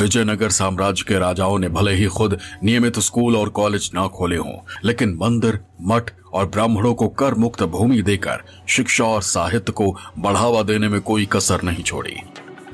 विजयनगर 0.00 0.50
साम्राज्य 0.50 1.04
के 1.08 1.18
राजाओं 1.18 1.58
ने 1.58 1.68
भले 1.68 1.92
ही 1.92 2.06
खुद 2.06 2.38
नियमित 2.62 2.98
स्कूल 2.98 3.36
और 3.36 3.48
कॉलेज 3.48 3.90
ना 3.94 4.06
खोले 4.08 4.36
हों, 4.36 4.56
लेकिन 4.84 5.14
मंदिर, 5.14 5.58
मठ 5.80 6.10
और 6.32 6.46
ब्राह्मणों 6.46 6.94
को 6.94 7.08
कर 7.08 7.34
मुक्त 7.34 7.62
भूमि 7.62 8.00
देकर 8.02 8.44
शिक्षा 8.68 9.04
और 9.04 9.22
साहित्य 9.22 9.72
को 9.72 9.90
बढ़ावा 10.18 10.62
देने 10.62 10.88
में 10.88 11.00
कोई 11.00 11.26
कसर 11.26 11.62
नहीं 11.62 11.82
छोड़ी। 11.82 12.16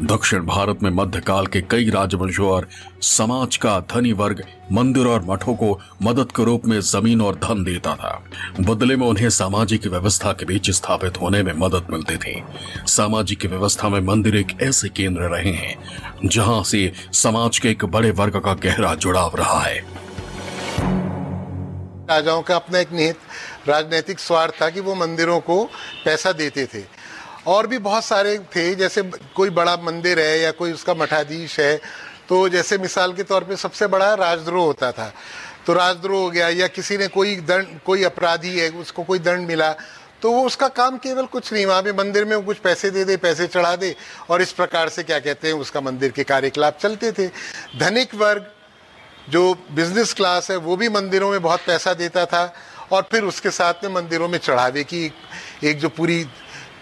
दक्षिण 0.03 0.45
भारत 0.47 0.83
में 0.83 0.89
मध्यकाल 0.91 1.47
के 1.47 1.61
कई 1.61 1.91
राजवंशों 1.91 2.49
और 2.51 2.69
समाज 3.03 3.57
का 3.57 3.79
धनी 3.91 4.13
वर्ग 4.13 4.43
मंदिर 4.73 5.07
और 5.07 5.25
मठों 5.25 5.55
को 5.55 5.79
मदद 6.03 6.33
के 6.33 6.45
रूप 6.45 6.67
में 6.67 6.81
ज़मीन 6.81 7.21
और 7.21 7.35
धन 7.35 7.65
देता 7.65 7.95
था। 7.95 8.13
बदले 8.61 8.97
में 8.97 9.07
उन्हें 9.07 9.29
सामाजिक 9.31 9.87
व्यवस्था 9.87 10.33
के 10.33 10.45
बीच 10.45 10.71
स्थापित 10.71 11.21
होने 11.21 11.43
में 11.43 11.53
मदद 11.57 11.87
मिलती 11.91 12.17
थी। 12.17 12.43
सामाजिक 12.87 13.47
व्यवस्था 13.47 13.89
में 13.89 14.01
मंदिर 14.01 14.37
एक 14.37 14.57
ऐसे 14.63 14.89
केंद्र 14.89 15.29
रहे 15.29 15.53
हैं, 15.53 15.77
जहाँ 16.25 16.63
से 16.65 16.93
समाज 17.13 17.59
के 17.59 17.71
एक 17.71 17.85
बड़े 17.85 18.11
वर्ग 18.11 18.41
का 18.41 18.55
गहरा 18.55 18.95
जुड़ाव 18.95 19.37
रहा 19.37 19.61
है। 19.61 19.79
राजाओं 22.11 22.43
का 22.43 22.57
अपना 22.57 22.79
एक 22.79 22.93
निहित 22.93 23.19
राजनीतिक 23.69 24.19
स्वार्थ 24.19 24.61
था 24.63 24.71
कि 24.71 24.81
वो 24.81 24.95
मंदिरों 24.95 25.41
को 25.41 25.65
पैसा 26.05 26.33
देते 26.33 26.67
थे। 26.67 27.00
और 27.47 27.67
भी 27.67 27.79
बहुत 27.81 28.05
सारे 28.05 28.39
थे, 28.57 28.75
जैसे 28.75 29.03
कोई 29.37 29.51
बड़ा 29.51 29.77
मंदिर 29.79 30.21
है 30.21 30.41
या 30.41 30.51
कोई 30.53 30.73
उसका 30.73 30.95
मठाधीश 30.95 31.59
है 31.61 31.81
तो 32.29 32.49
जैसे 32.49 32.79
मिसाल 32.79 33.13
के 33.13 33.23
तौर 33.23 33.45
पे 33.45 33.57
सबसे 33.57 33.87
बड़ा 33.89 34.13
राजद्रोह 34.17 34.65
होता 34.65 34.91
था। 34.93 35.13
तो 35.67 35.73
राजद्रोह 35.73 36.21
हो 36.21 36.31
गया 36.31 36.49
या 36.51 36.67
किसी 36.69 36.97
ने 36.99 37.07
कोई 37.09 37.37
दंड, 37.39 37.81
कोई 37.87 38.05
अपराधी 38.05 38.59
है, 38.59 38.69
उसको 38.71 39.03
कोई 39.03 39.19
दंड 39.21 39.49
मिला 39.49 39.75
तो 40.23 40.31
वो 40.33 40.45
उसका 40.47 40.67
काम 40.69 40.97
केवल 40.99 41.27
कुछ 41.27 41.53
नहीं, 41.53 41.65
वहाँ 41.67 41.83
पे 41.83 41.93
मंदिर 41.95 42.25
में 42.25 42.43
कुछ 42.45 42.57
पैसे 42.59 42.91
दे 42.91 43.05
दे, 43.05 43.17
पैसे 43.17 43.47
चढ़ा 43.47 43.75
दे, 43.77 43.95
और 44.31 44.43
इस 44.43 44.53
प्रकार 44.53 44.89
से 44.89 45.03
क्या 45.03 45.19
कहते 45.19 45.49
हैं, 45.49 45.55
उसका 45.57 45.81
मंदिर 45.81 46.11
के 46.11 46.25
कार्यकलाप 46.25 46.79
चलते 46.79 47.13
थे। 47.13 47.27
धनिक 47.79 48.15
वर्ग 48.15 48.51
जो 49.31 49.55
बिज़नेस 49.73 50.13
क्लास 50.13 50.51
है, 50.51 50.57
वो 50.59 50.77
भी 50.77 50.89
मंदिरों 50.89 51.31
में 51.31 51.41
बहुत 51.43 51.61
पैसा 51.67 51.95
देता 51.95 52.25
था, 52.27 52.53
और 52.93 53.09
फिर 53.11 53.25
उसके 53.25 53.51
साथ 53.51 53.85
में 53.85 53.91
मंदिरों 53.93 54.29
में 54.29 54.39
चढ़ावे 54.39 54.85
की 54.85 55.05
एक 55.65 55.79
जो 55.79 55.89
पूरी 55.89 56.25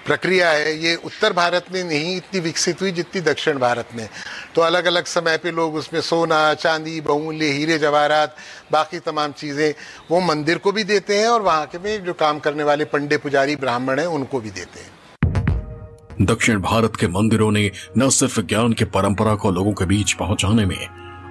प्रक्रिया 0.08 0.50
है, 0.50 0.72
ये 0.78 0.94
उत्तर 0.94 1.32
भारत 1.32 1.66
में 1.72 1.84
नहीं 1.84 2.16
इतनी 2.16 2.40
विकसित 2.40 2.80
हुई 2.80 2.90
जितनी 2.92 3.20
दक्षिण 3.20 3.58
भारत 3.58 3.88
में। 3.94 4.08
तो 4.54 4.62
अलग 4.62 4.84
अलग 4.84 5.04
समय 5.04 5.36
पे 5.36 5.50
लोग 5.50 5.74
उसमें 5.74 6.00
सोना, 6.00 6.54
चांदी, 6.54 7.00
बहुमूल्य, 7.00 7.46
हीरे, 7.46 7.78
जवाहरात, 7.78 8.36
बाकी 8.72 8.98
तमाम 8.98 9.32
चीज़ें, 9.32 9.74
वो 10.10 10.20
मंदिर 10.20 10.58
को 10.58 10.72
भी 10.72 10.84
देते 10.84 11.18
हैं 11.18 11.28
और 11.28 11.42
वहाँ 11.42 11.66
के 11.66 11.78
में 11.78 12.04
जो 12.04 12.12
काम 12.14 12.38
करने 12.38 12.62
वाले 12.62 12.84
पंडे 12.84 13.16
पुजारी, 13.16 13.56
ब्राह्मण 13.56 14.00
हैं, 14.00 14.06
उनको 14.06 14.40
भी 14.40 14.50
देते 14.50 14.80
हैं। 14.80 16.26
दक्षिण 16.26 16.60
भारत 16.60 16.96
के 16.96 17.08
मंदिरों 17.08 17.50
ने 17.52 17.70
न 17.98 18.08
सिर्फ़ 18.08 18.40
ज्ञान 18.40 18.72
की 18.72 18.84
परंपरा 18.84 19.34
को 19.34 19.50
लोगों 19.50 19.72
के 19.72 19.84
बीच 19.84 20.12
पहुँचाने 20.12 20.64
में 20.66 20.78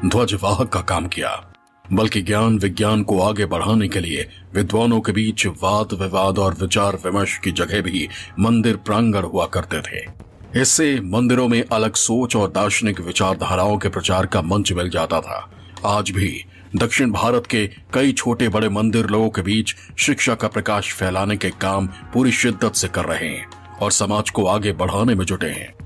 ध्वजवाहक 0.06 0.70
का 0.70 0.82
काम 0.82 1.08
किया 1.08 1.30
बल्कि 1.94 2.22
ज्ञान 2.22 2.58
विज्ञान 2.58 3.04
को 3.04 3.20
आगे 3.22 3.46
बढ़ाने 3.46 3.88
के 3.88 4.00
लिए 4.00 4.28
विद्वानों 4.56 5.00
के 5.02 5.12
बीच 5.12 5.46
वाद 5.46 5.94
विवाद 5.94 6.40
और 6.40 6.54
विचार 6.54 6.96
विमर्श 6.96 7.38
की 7.38 7.52
जगह 7.52 7.82
भी 7.82 8.08
मंदिर 8.40 8.76
प्रांगण 8.76 9.24
हुआ 9.24 9.46
करते 9.46 9.82
थे। 9.82 10.06
इससे 10.62 11.00
मंदिरों 11.02 11.48
में 11.48 11.64
अलग 11.72 11.96
सोच 11.96 12.36
और 12.36 12.52
दार्शनिक 12.52 13.00
विचारधाराओं 13.02 13.78
के 13.78 13.90
प्रचार 13.90 14.26
का 14.26 14.42
मंच 14.42 14.72
मिल 14.72 14.90
जाता 14.90 15.22
था। 15.22 15.50
आज 15.86 16.12
भी 16.12 16.46
दक्षिण 16.76 17.12
भारत 17.12 17.48
के 17.48 17.68
कई 17.94 18.12
छोटे 18.12 18.50
बड़े 18.50 18.70
मंदिर 18.70 19.06
लोगों 19.06 19.30
के 19.30 19.42
बीच 19.42 19.76
शिक्षा 19.98 20.36
का 20.36 20.48
प्रकाश 20.48 20.94
फैलाने 20.94 21.38
के 21.38 21.50
काम 21.50 21.88
पूरी 22.14 22.32
शिद्दत 22.32 22.76
से 22.76 22.88
कर 22.88 23.06
रहे 23.06 23.28
हैं 23.28 23.48
और 23.82 23.92
समाज 23.92 24.30
को 24.30 24.46
आगे 24.46 24.72
बढ़ाने 24.72 25.16
में 25.16 25.26
जुटे 25.26 25.48
हैं। 25.48 25.77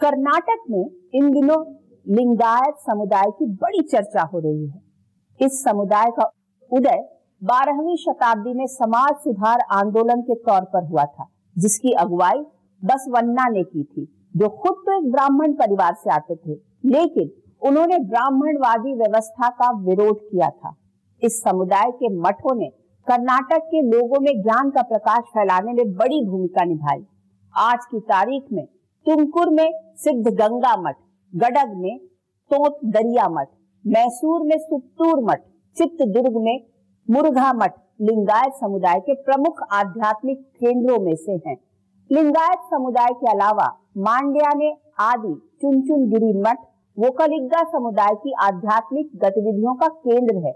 कर्नाटक 0.00 0.64
में 0.70 0.84
इन 1.14 1.30
दिनों 1.30 1.64
लिंगायत 2.06 2.74
समुदाय 2.80 3.30
की 3.30 3.46
बड़ी 3.54 3.82
चर्चा 3.82 4.22
हो 4.22 4.38
रही 4.38 4.66
है। 4.66 4.80
इस 5.40 5.62
समुदाय 5.64 6.10
का 6.10 6.30
उदय 6.70 7.04
बारहवीं 7.42 7.96
शताब्दी 7.96 8.52
में 8.54 8.66
समाज 8.66 9.14
सुधार 9.14 9.60
आंदोलन 9.72 10.20
के 10.20 10.34
तौर 10.34 10.64
पर 10.64 10.84
हुआ 10.84 11.04
था, 11.04 11.26
जिसकी 11.56 11.92
अगुवाई 11.94 12.44
बसवन्ना 12.82 13.48
ने 13.48 13.62
की 13.64 13.82
थी, 13.84 14.04
जो 14.36 14.48
खुद 14.48 14.82
तो 14.86 14.98
एक 14.98 15.10
ब्राह्मण 15.12 15.52
परिवार 15.52 15.94
से 15.94 16.10
आते 16.10 16.36
थे, 16.36 16.54
लेकिन 16.86 17.30
उन्होंने 17.62 17.98
ब्राह्मणवादी 17.98 18.94
व्यवस्था 18.94 19.48
का 19.50 19.70
विरोध 19.80 20.20
किया 20.20 20.48
था। 20.50 20.74
इस 21.22 21.42
समुदाय 21.42 21.90
के 21.92 22.14
मठों 22.18 22.54
ने 22.54 22.70
कर्नाटक 23.06 23.66
के 23.66 23.82
लोगों 23.82 24.20
में 24.20 24.32
ज्ञान 24.42 24.70
का 24.70 24.82
प्रकाश 24.82 25.24
फैलाने 25.34 25.72
में 25.72 25.94
बड़ी 25.94 26.24
भूमिका 26.24 26.64
निभाई। 26.64 27.04
आज 27.54 27.84
की 27.90 28.00
तारीख 28.00 28.52
में 28.52 28.66
तुमकुर 29.06 29.50
में 29.50 29.68
सिद्ध 29.96 30.28
गंगा 30.28 30.74
मठ, 30.76 30.96
गडग 31.32 31.74
में 31.74 31.98
तोत 32.50 32.78
दरिया 32.86 33.28
मठ, 33.28 33.48
मैसूर 33.84 34.42
में 34.42 34.56
सुप्तूर 34.58 35.22
मठ, 35.24 35.42
चित्तदुर्ग 35.76 36.36
में 36.36 36.56
मुर्घा 37.08 37.52
मठ 37.52 37.74
लिंगायत 38.00 38.54
समुदाय 38.54 39.00
के 39.00 39.14
प्रमुख 39.22 39.62
आध्यात्मिक 39.72 40.40
केंद्रों 40.60 40.98
में 40.98 41.14
से 41.16 41.38
हैं। 41.46 41.56
लिंगायत 42.10 42.66
समुदाय 42.70 43.12
के 43.12 43.30
अलावा 43.30 43.68
मांड्या 43.98 44.52
ने 44.54 44.74
आदि 45.00 45.34
चुनचुन 45.62 46.08
गिरी 46.10 46.32
मठ, 46.40 46.58
वोकलिग्गा 46.96 47.62
समुदाय 47.70 48.14
की 48.16 48.34
आध्यात्मिक 48.42 49.16
गतिविधियों 49.24 49.74
का 49.74 49.88
केंद्र 49.88 50.36
है 50.46 50.52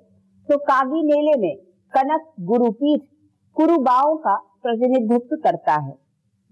तो 0.48 0.58
कागी 0.64 1.02
मेले 1.04 1.40
में 1.40 1.56
कनक 1.92 2.30
गुरुपीठ 2.46 3.08
कुरुबाओं 3.56 4.16
का 4.18 4.36
प्रतिनिधित्व 4.62 5.36
करता 5.36 5.80
है 5.80 5.99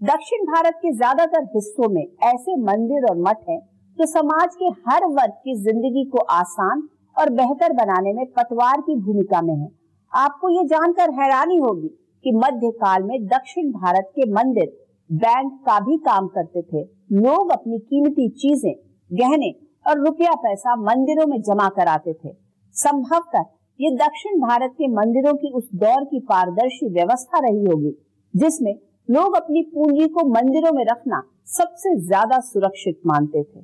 दक्षिण 0.01 0.43
भारत 0.45 0.73
के 0.75 0.91
ज़्यादातर 0.91 1.43
हिस्सों 1.55 1.87
में 1.89 2.03
ऐसे 2.25 2.55
मंदिर 2.57 3.05
और 3.05 3.17
मठ 3.21 3.37
हैं 3.49 3.59
जो 3.97 4.05
समाज 4.07 4.55
के 4.55 4.65
हर 4.85 5.05
वर्ग 5.07 5.31
की 5.43 5.55
ज़िंदगी 5.57 6.03
को 6.09 6.23
आसान 6.33 6.83
और 7.15 7.29
बेहतर 7.31 7.73
बनाने 7.73 8.13
में 8.13 8.25
पतवार 8.37 8.81
की 8.81 8.95
भूमिका 9.01 9.41
में 9.41 9.53
है। 9.55 9.67
आपको 10.13 10.49
ये 10.49 10.63
जानकर 10.67 11.11
हैरानी 11.13 11.57
होगी 11.57 11.87
कि 12.23 12.31
मध्यकाल 12.35 13.03
में 13.03 13.25
दक्षिण 13.27 13.71
भारत 13.73 14.09
के 14.15 14.31
मंदिर, 14.31 14.71
बैंक 15.09 15.51
का 15.65 15.79
भी 15.81 15.97
काम 16.05 16.27
करते 16.29 16.61
थे। 16.63 16.83
लोग 17.19 17.51
अपनी 17.51 17.79
कीमती 17.79 18.29
चीज़ें, 18.31 18.73
गहने 19.11 19.53
और 19.85 20.05
रुपया 20.05 20.35
पैसा 20.39 20.75
मंदिरों 20.83 21.27
में 21.27 21.41
जमा 21.43 21.69
कराते 21.75 22.13
थे। 22.15 22.33
संभवतः 22.75 23.45
ये 23.79 23.95
दक्षिण 23.97 24.41
भारत 24.41 24.75
के 24.77 24.95
मंदिरों 24.95 25.33
की 25.35 25.51
उस 25.53 25.69
दौर 25.77 26.03
की 26.05 26.19
पारदर्शी 26.27 26.93
व्यवस्था 26.93 27.39
रही 27.41 27.65
होगी, 27.65 27.97
जिसमें 28.33 28.77
लोग 29.09 29.35
अपनी 29.35 29.61
पूंजी 29.65 30.07
को 30.07 30.23
मंदिरों 30.29 30.71
में 30.71 30.83
रखना 30.85 31.21
सबसे 31.49 31.95
ज़्यादा 31.99 32.39
सुरक्षित 32.41 32.99
मानते 33.07 33.41
थे। 33.43 33.61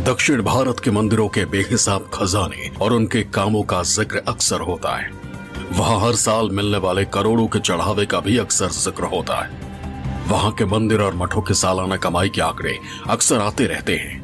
दक्षिण 0.00 0.42
भारत 0.42 0.80
के 0.80 0.90
मंदिरों 0.90 1.28
के 1.28 1.44
बेहिसाब 1.46 2.08
खजाने 2.14 2.70
और 2.82 2.92
उनके 2.92 3.22
कामों 3.30 3.62
का 3.64 3.82
ज़िक्र 3.82 4.22
अक्सर 4.28 4.60
होता 4.60 4.96
है। 4.96 5.10
वहाँ 5.78 5.98
हर 6.00 6.14
साल 6.16 6.50
मिलने 6.50 6.78
वाले 6.78 7.04
करोड़ों 7.10 7.46
के 7.46 7.58
चढ़ावे 7.60 8.06
का 8.06 8.20
भी 8.20 8.38
अक्सर 8.38 8.68
ज़िक्र 8.78 9.14
होता 9.16 9.42
है। 9.42 9.68
वहाँ 10.28 10.52
के 10.52 10.64
मंदिर 10.68 11.00
और 11.00 11.14
मठों 11.16 11.42
के 11.42 11.54
सालाना 11.56 11.96
कमाई 11.98 12.28
के 12.28 12.40
आंकड़े 12.42 12.78
अक्सर 13.10 13.40
आते 13.40 13.66
रहते 13.66 13.96
हैं। 13.96 14.19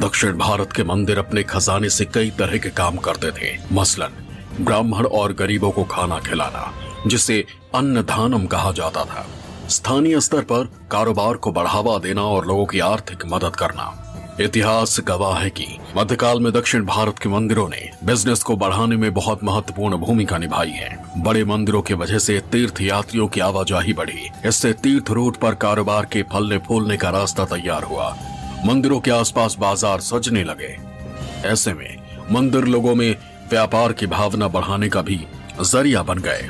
दक्षिण 0.00 0.38
भारत 0.38 0.72
के 0.72 0.84
मंदिर 0.84 1.18
अपने 1.18 1.42
खजाने 1.42 1.88
से 1.88 2.04
कई 2.04 2.30
तरह 2.30 2.58
के 2.58 2.68
काम 2.68 2.96
करते 2.96 3.30
थे। 3.30 3.56
मसलन, 3.72 4.12
ब्राह्मण 4.60 5.06
और 5.06 5.32
गरीबों 5.32 5.70
को 5.70 5.84
खाना 5.84 6.18
खिलाना, 6.18 6.72
जिसे 7.06 7.44
अन्न 7.74 8.02
दानम 8.02 8.46
कहा 8.46 8.72
जाता 8.72 9.04
था। 9.04 9.26
स्थानीय 9.68 10.20
स्तर 10.20 10.40
पर 10.40 10.70
कारोबार 10.90 11.34
को 11.34 11.52
बढ़ावा 11.52 11.98
देना 11.98 12.22
और 12.22 12.46
लोगों 12.46 12.66
की 12.66 12.78
आर्थिक 12.78 13.26
मदद 13.26 13.56
करना। 13.56 14.00
इतिहास 14.40 15.00
गवाह 15.00 15.38
है 15.38 15.50
कि 15.50 15.66
मध्यकाल 15.96 16.40
में 16.40 16.52
दक्षिण 16.52 16.84
भारत 16.84 17.18
के 17.18 17.28
मंदिरों 17.28 17.68
ने 17.68 17.90
बिज़नेस 18.04 18.42
को 18.42 18.56
बढ़ाने 18.56 18.96
में 18.96 19.14
बहुत 19.14 19.44
महत्वपूर्ण 19.44 19.96
भूमिका 19.96 20.38
निभाई 20.38 20.70
है। 20.70 21.04
बड़े 21.18 21.44
मंदिरों 21.44 21.82
की 21.82 21.94
वजह 21.94 22.18
से 22.18 22.40
तीर्थ 22.52 22.80
यात्रियों 22.80 23.28
की 23.28 23.40
आवाजाही 23.40 23.92
बढ़ी। 23.92 24.30
इससे 24.46 24.72
तीर्थ 24.72 25.10
रूट 25.10 25.36
पर 25.36 25.54
कारोबार 25.54 26.04
के 26.04 26.22
फलने 26.22 26.58
फूलने 26.58 26.96
का 26.96 27.10
रास्ता 27.10 27.44
तैयार 27.44 27.82
हुआ। 27.82 28.16
मंदिरों 28.66 28.98
के 29.00 29.10
आसपास 29.10 29.56
बाज़ार 29.60 30.00
सजने 30.00 30.42
लगे। 30.44 30.68
ऐसे 31.48 31.72
में 31.74 32.28
मंदिर 32.32 32.64
लोगों 32.64 32.94
में 32.94 33.10
व्यापार 33.50 33.92
की 33.92 34.06
भावना 34.06 34.48
बढ़ाने 34.48 34.88
का 34.88 35.02
भी 35.02 35.18
ज़रिया 35.62 36.02
बन 36.02 36.18
गए। 36.18 36.48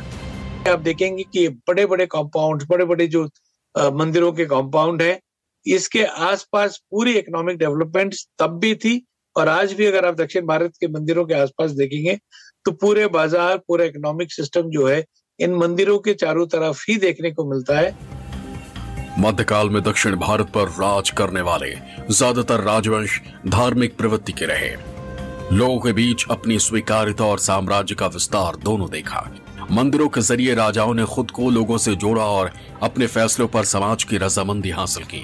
आप 0.70 0.80
देखेंगे 0.80 1.24
कि 1.32 1.48
बड़े 1.68 1.86
बड़े 1.86 2.06
कॉम्पाउंड 2.06 2.62
बड़े 2.68 2.84
बड़े 2.84 3.06
जो 3.06 3.24
मंदिरों 3.94 4.32
के 4.32 4.44
कॉम्पाउंड 4.46 5.02
है, 5.02 5.18
इसके 5.66 6.04
आसपास 6.04 6.78
पूरी 6.90 7.16
इकोनॉमिक 7.18 7.58
डेवलपमेंट 7.58 8.14
तब 8.38 8.58
भी 8.60 8.74
थी 8.76 9.04
और 9.36 9.48
आज 9.48 9.72
भी 9.72 9.86
अगर 9.86 10.06
आप 10.06 10.14
दक्षिण 10.16 10.46
भारत 10.46 10.72
के 10.80 10.88
मंदिरों 10.90 11.24
के 11.26 11.34
आसपास 11.34 11.70
देखेंगे 11.72 12.18
तो 12.66 12.72
पूरे 12.72 13.06
बाज़ार, 13.08 13.56
पूरा 13.58 13.84
इकोनॉमिक 13.84 14.32
सिस्टम 14.32 14.70
जो 14.70 14.86
है, 14.88 15.04
इन 15.40 15.54
मंदिरों 15.56 15.98
के 15.98 16.14
चारों 16.16 16.46
तरफ़ 16.48 16.84
ही 16.88 16.96
देखने 16.98 17.30
को 17.32 17.50
मिलता 17.50 17.78
है। 17.78 17.96
मध्यकाल 19.18 19.68
में 19.70 19.82
दक्षिण 19.82 20.14
भारत 20.16 20.48
पर 20.50 20.68
राज 20.70 21.10
करने 21.10 21.40
वाले 21.40 21.70
ज़्यादातर 22.10 22.60
राजवंश 22.60 23.20
धार्मिक 23.48 23.96
प्रवृत्ति 23.96 24.32
के 24.32 24.46
रहे। 24.46 24.70
लोगों 25.52 25.78
के 25.80 25.92
बीच 25.92 26.24
अपनी 26.30 26.58
स्वीकारिता 26.58 27.24
और 27.24 27.38
साम्राज्य 27.38 27.94
का 27.94 28.06
विस्तार 28.06 28.56
दोनों 28.56 28.88
देखा। 28.90 29.24
मंदिरों 29.70 30.08
के 30.08 30.20
ज़रिए 30.20 30.54
राजाओं 30.54 30.94
ने 30.94 31.04
खुद 31.04 31.30
को 31.30 31.50
लोगों 31.50 31.78
से 31.78 31.94
जोड़ा 31.96 32.24
और 32.24 32.50
अपने 32.82 33.06
फैसलों 33.06 33.48
पर 33.48 33.64
समाज 33.64 34.04
की 34.04 34.18
रजामंदी 34.18 34.70
हासिल 34.70 35.04
की। 35.04 35.22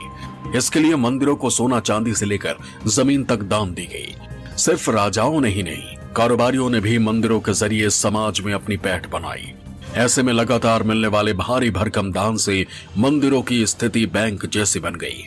इसके 0.59 0.81
लिए 0.81 0.97
मंदिरों 0.97 1.37
को 1.37 1.51
सोना 1.51 1.81
चांदी 1.81 2.15
से 2.15 2.27
लेकर 2.27 2.57
ज़मीन 2.89 3.25
तक 3.25 3.43
दान 3.45 3.75
दी 3.75 3.87
गई। 3.87 4.15
सिर्फ़ 4.57 4.91
राजाओं 4.91 5.41
ने 5.41 5.49
ही 5.49 5.63
नहीं, 5.63 5.97
कारोबारियों 6.17 6.71
ने 6.71 6.81
भी 6.81 6.99
मंदिरों 6.99 7.41
के 7.41 7.53
ज़रिए 7.55 7.91
समाज 7.91 8.41
में 8.41 8.53
अपनी 8.55 8.77
पैठ 8.77 9.11
बनाई। 9.11 9.53
ऐसे 9.97 10.23
में 10.23 10.33
लगातार 10.33 10.83
मिलने 10.83 11.09
वाले 11.09 11.33
भारी 11.33 11.71
भरकम 11.71 12.11
दान 12.13 12.37
से 12.37 12.65
मंदिरों 12.99 13.41
की 13.43 13.65
स्थिति 13.67 14.05
बैंक 14.07 14.45
जैसी 14.47 14.81
बन 14.81 14.95
गई। 14.95 15.25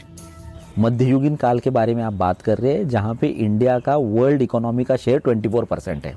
मध्ययुगीन 0.79 1.35
काल 1.35 1.59
के 1.59 1.69
बारे 1.69 1.95
में 1.95 2.03
आप 2.03 2.13
बात 2.13 2.41
कर 2.41 2.57
रहे 2.57 2.73
हैं, 2.73 2.87
जहाँ 2.89 3.15
पे 3.15 3.27
इंडिया 3.27 3.77
का 3.79 3.95
वर्ल्ड 3.97 4.41
इकोनॉमी 4.41 4.83
का 4.83 4.95
शेयर 4.95 5.19
24 5.19 5.65
परसेंट 5.65 6.05
है। 6.05 6.15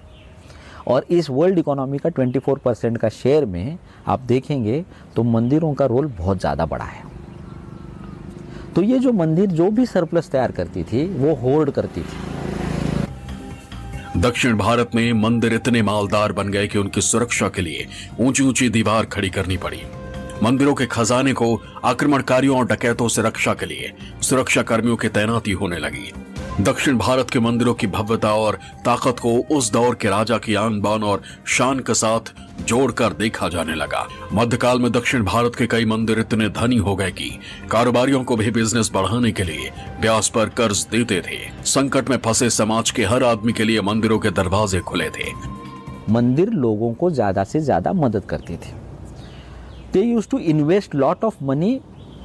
और 0.86 1.06
इस 1.10 1.30
वर्ल्ड 1.30 1.58
इकोनॉमी 1.58 1.98
का 1.98 2.10
24 2.10 2.58
परसेंट 2.64 2.98
का 2.98 3.08
शेयर 3.08 3.44
में 3.46 3.78
आप 4.06 4.20
देखेंगे 4.20 4.84
तो 5.16 5.22
मंदिरों 5.24 5.72
का 5.74 5.86
रोल 5.86 6.06
बहुत 6.18 6.40
ज़्यादा 6.40 6.66
बड़ा 6.66 6.84
है। 6.84 7.04
तो 8.74 8.82
ये 8.82 8.98
जो 8.98 9.12
मंदिर 9.14 9.50
जो 9.50 9.70
भी 9.70 9.86
सरप्लस 9.86 10.30
तैयार 10.30 10.52
करती 10.52 10.82
थी, 10.84 11.06
वो 11.08 11.34
होल्ड 11.34 11.70
करती 11.70 12.00
थी। 12.00 12.35
दक्षिण 14.16 14.56
भारत 14.56 14.90
में 14.94 15.12
मंदिर 15.12 15.54
इतने 15.54 15.82
मालदार 15.82 16.32
बन 16.32 16.48
गए 16.48 16.66
कि 16.66 16.78
उनकी 16.78 17.00
सुरक्षा 17.00 17.48
के 17.48 17.62
लिए 17.62 17.86
ऊँची 18.20 18.42
ऊँची 18.42 18.68
दीवार 18.68 19.04
खड़ी 19.04 19.30
करनी 19.30 19.56
पड़ी। 19.56 19.80
मंदिरों 20.42 20.74
के 20.74 20.86
खजाने 20.86 21.32
को 21.32 21.62
आक्रमणकारियों 21.84 22.58
और 22.58 22.66
डकैतों 22.66 23.08
से 23.08 23.22
रक्षा 23.22 23.54
के 23.54 23.66
लिए 23.66 23.92
सुरक्षा 24.22 24.62
कर्मियों 24.62 24.96
की 24.96 25.08
तैनाती 25.08 25.52
होने 25.52 25.78
लगी। 25.78 26.12
दक्षिण 26.60 26.96
भारत 26.98 27.30
के 27.30 27.40
मंदिरों 27.40 27.72
की 27.74 27.86
भव्यता 27.86 28.32
और 28.34 28.58
ताकत 28.84 29.18
को 29.18 29.30
उस 29.56 29.70
दौर 29.72 29.94
के 29.94 30.08
राजा 30.08 30.36
की 30.38 30.54
आन 30.54 30.80
बान 30.80 31.02
और 31.04 31.22
शान 31.46 31.80
के 31.80 31.94
साथ 31.94 32.32
जोड़कर 32.66 33.12
देखा 33.12 33.48
जाने 33.48 33.74
लगा। 33.74 34.06
मध्यकाल 34.32 34.78
में 34.80 34.90
दक्षिण 34.92 35.24
भारत 35.24 35.56
के 35.56 35.66
कई 35.66 35.84
मंदिर 35.84 36.18
इतने 36.20 36.48
धनी 36.50 36.76
हो 36.78 36.94
गए 36.96 37.10
कि 37.10 37.28
कारोबारियों 37.70 38.22
को 38.24 38.36
भी 38.36 38.50
बिज़नेस 38.50 38.90
बढ़ाने 38.94 39.32
के 39.32 39.44
लिए 39.44 39.70
ब्याज 40.00 40.28
पर 40.28 40.48
कर्ज 40.56 40.86
देते 40.90 41.20
थे। 41.20 41.38
संकट 41.66 42.10
में 42.10 42.16
फंसे 42.16 42.50
समाज 42.50 42.90
के 42.90 43.04
हर 43.04 43.24
आदमी 43.24 43.52
के 43.52 43.64
लिए 43.64 43.80
मंदिरों 43.82 44.18
के 44.18 44.30
दरवाजे 44.32 44.80
खुले 44.80 45.10
थे। 45.10 45.30
मंदिर 46.10 46.50
लोगों 46.54 46.92
को 46.94 47.10
ज़्यादा 47.10 47.44
से 47.44 47.60
ज़्यादा 47.60 47.92
मदद 47.94 48.24
करते 48.24 48.56
थे। 48.56 48.72
They 49.92 50.02
used 50.02 50.28
to 50.30 50.38
invest 50.38 50.94
lot 50.94 51.24
of 51.24 51.44
money 51.44 51.78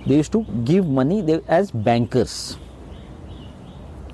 they 0.07 0.15
used 0.15 0.31
to 0.31 0.45
give 0.49 0.91
money 0.91 1.19
as 1.51 1.71
bankers 1.75 2.57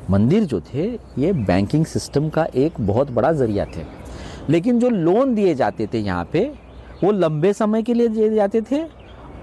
मंदिर 0.09 0.43
जो 0.43 0.61
थे, 0.61 0.85
ये 1.19 1.33
बैंकिंग 1.33 1.85
सिस्टम 1.85 2.29
का 2.29 2.47
एक 2.55 2.73
बहुत 2.79 3.11
बड़ा 3.11 3.31
ज़रिया 3.31 3.65
थे। 3.65 3.83
लेकिन 4.49 4.79
जो 4.79 4.89
लोन 4.89 5.35
दिए 5.35 5.55
जाते 5.55 5.87
थे 5.87 5.99
यहाँ 5.99 6.29
पे, 6.33 6.53
वो 7.03 7.11
लंबे 7.11 7.53
समय 7.53 7.83
के 7.83 7.93
लिए 7.93 8.07
दिए 8.07 8.35
जाते 8.35 8.61
थे 8.61 8.83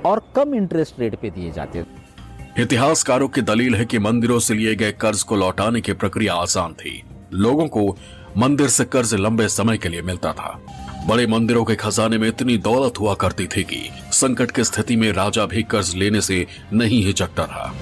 और 0.06 0.22
कम 0.36 0.54
इंटरेस्ट 0.54 1.00
रेट 1.00 1.14
पे 1.14 1.30
दिए 1.30 1.52
जाते 1.52 1.82
थे। 1.82 2.62
इतिहासकारों 2.62 3.28
की 3.28 3.42
दलील 3.42 3.74
है 3.74 3.84
कि 3.84 3.98
मंदिरों 3.98 4.38
से 4.38 4.54
लिए 4.54 4.74
गए 4.74 4.92
कर्ज 4.92 5.22
को 5.22 5.36
लौटाने 5.36 5.80
की 5.80 5.92
प्रक्रिया 5.92 6.34
आसान 6.34 6.72
थी। 6.72 7.02
लोगों 7.32 7.68
को 7.68 7.96
मंदिर 8.36 8.68
से 8.68 8.84
कर्ज 8.84 9.14
लंबे 9.14 9.48
समय 9.48 9.78
के 9.78 9.88
लिए 9.88 10.02
मिलता 10.02 10.32
था। 10.32 10.60
बड़े 11.08 11.26
मंदिरों 11.26 11.64
के 11.64 11.74
खजाने 11.74 12.18
में 12.18 12.28
इतनी 12.28 12.58
दौलत 12.58 13.00
हुआ 13.00 13.14
करती 13.14 13.46
थी 13.46 13.62
कि 13.62 13.90
संकट 14.12 14.50
की 14.50 14.64
स्थिति 14.64 14.96
में 14.96 15.12
राजा 15.12 15.46
भी 15.46 15.62
कर्ज 15.62 15.94
लेने 15.94 16.20
से 16.20 16.46
नहीं 16.72 17.04
हिचकता 17.04 17.46
था। 17.46 17.74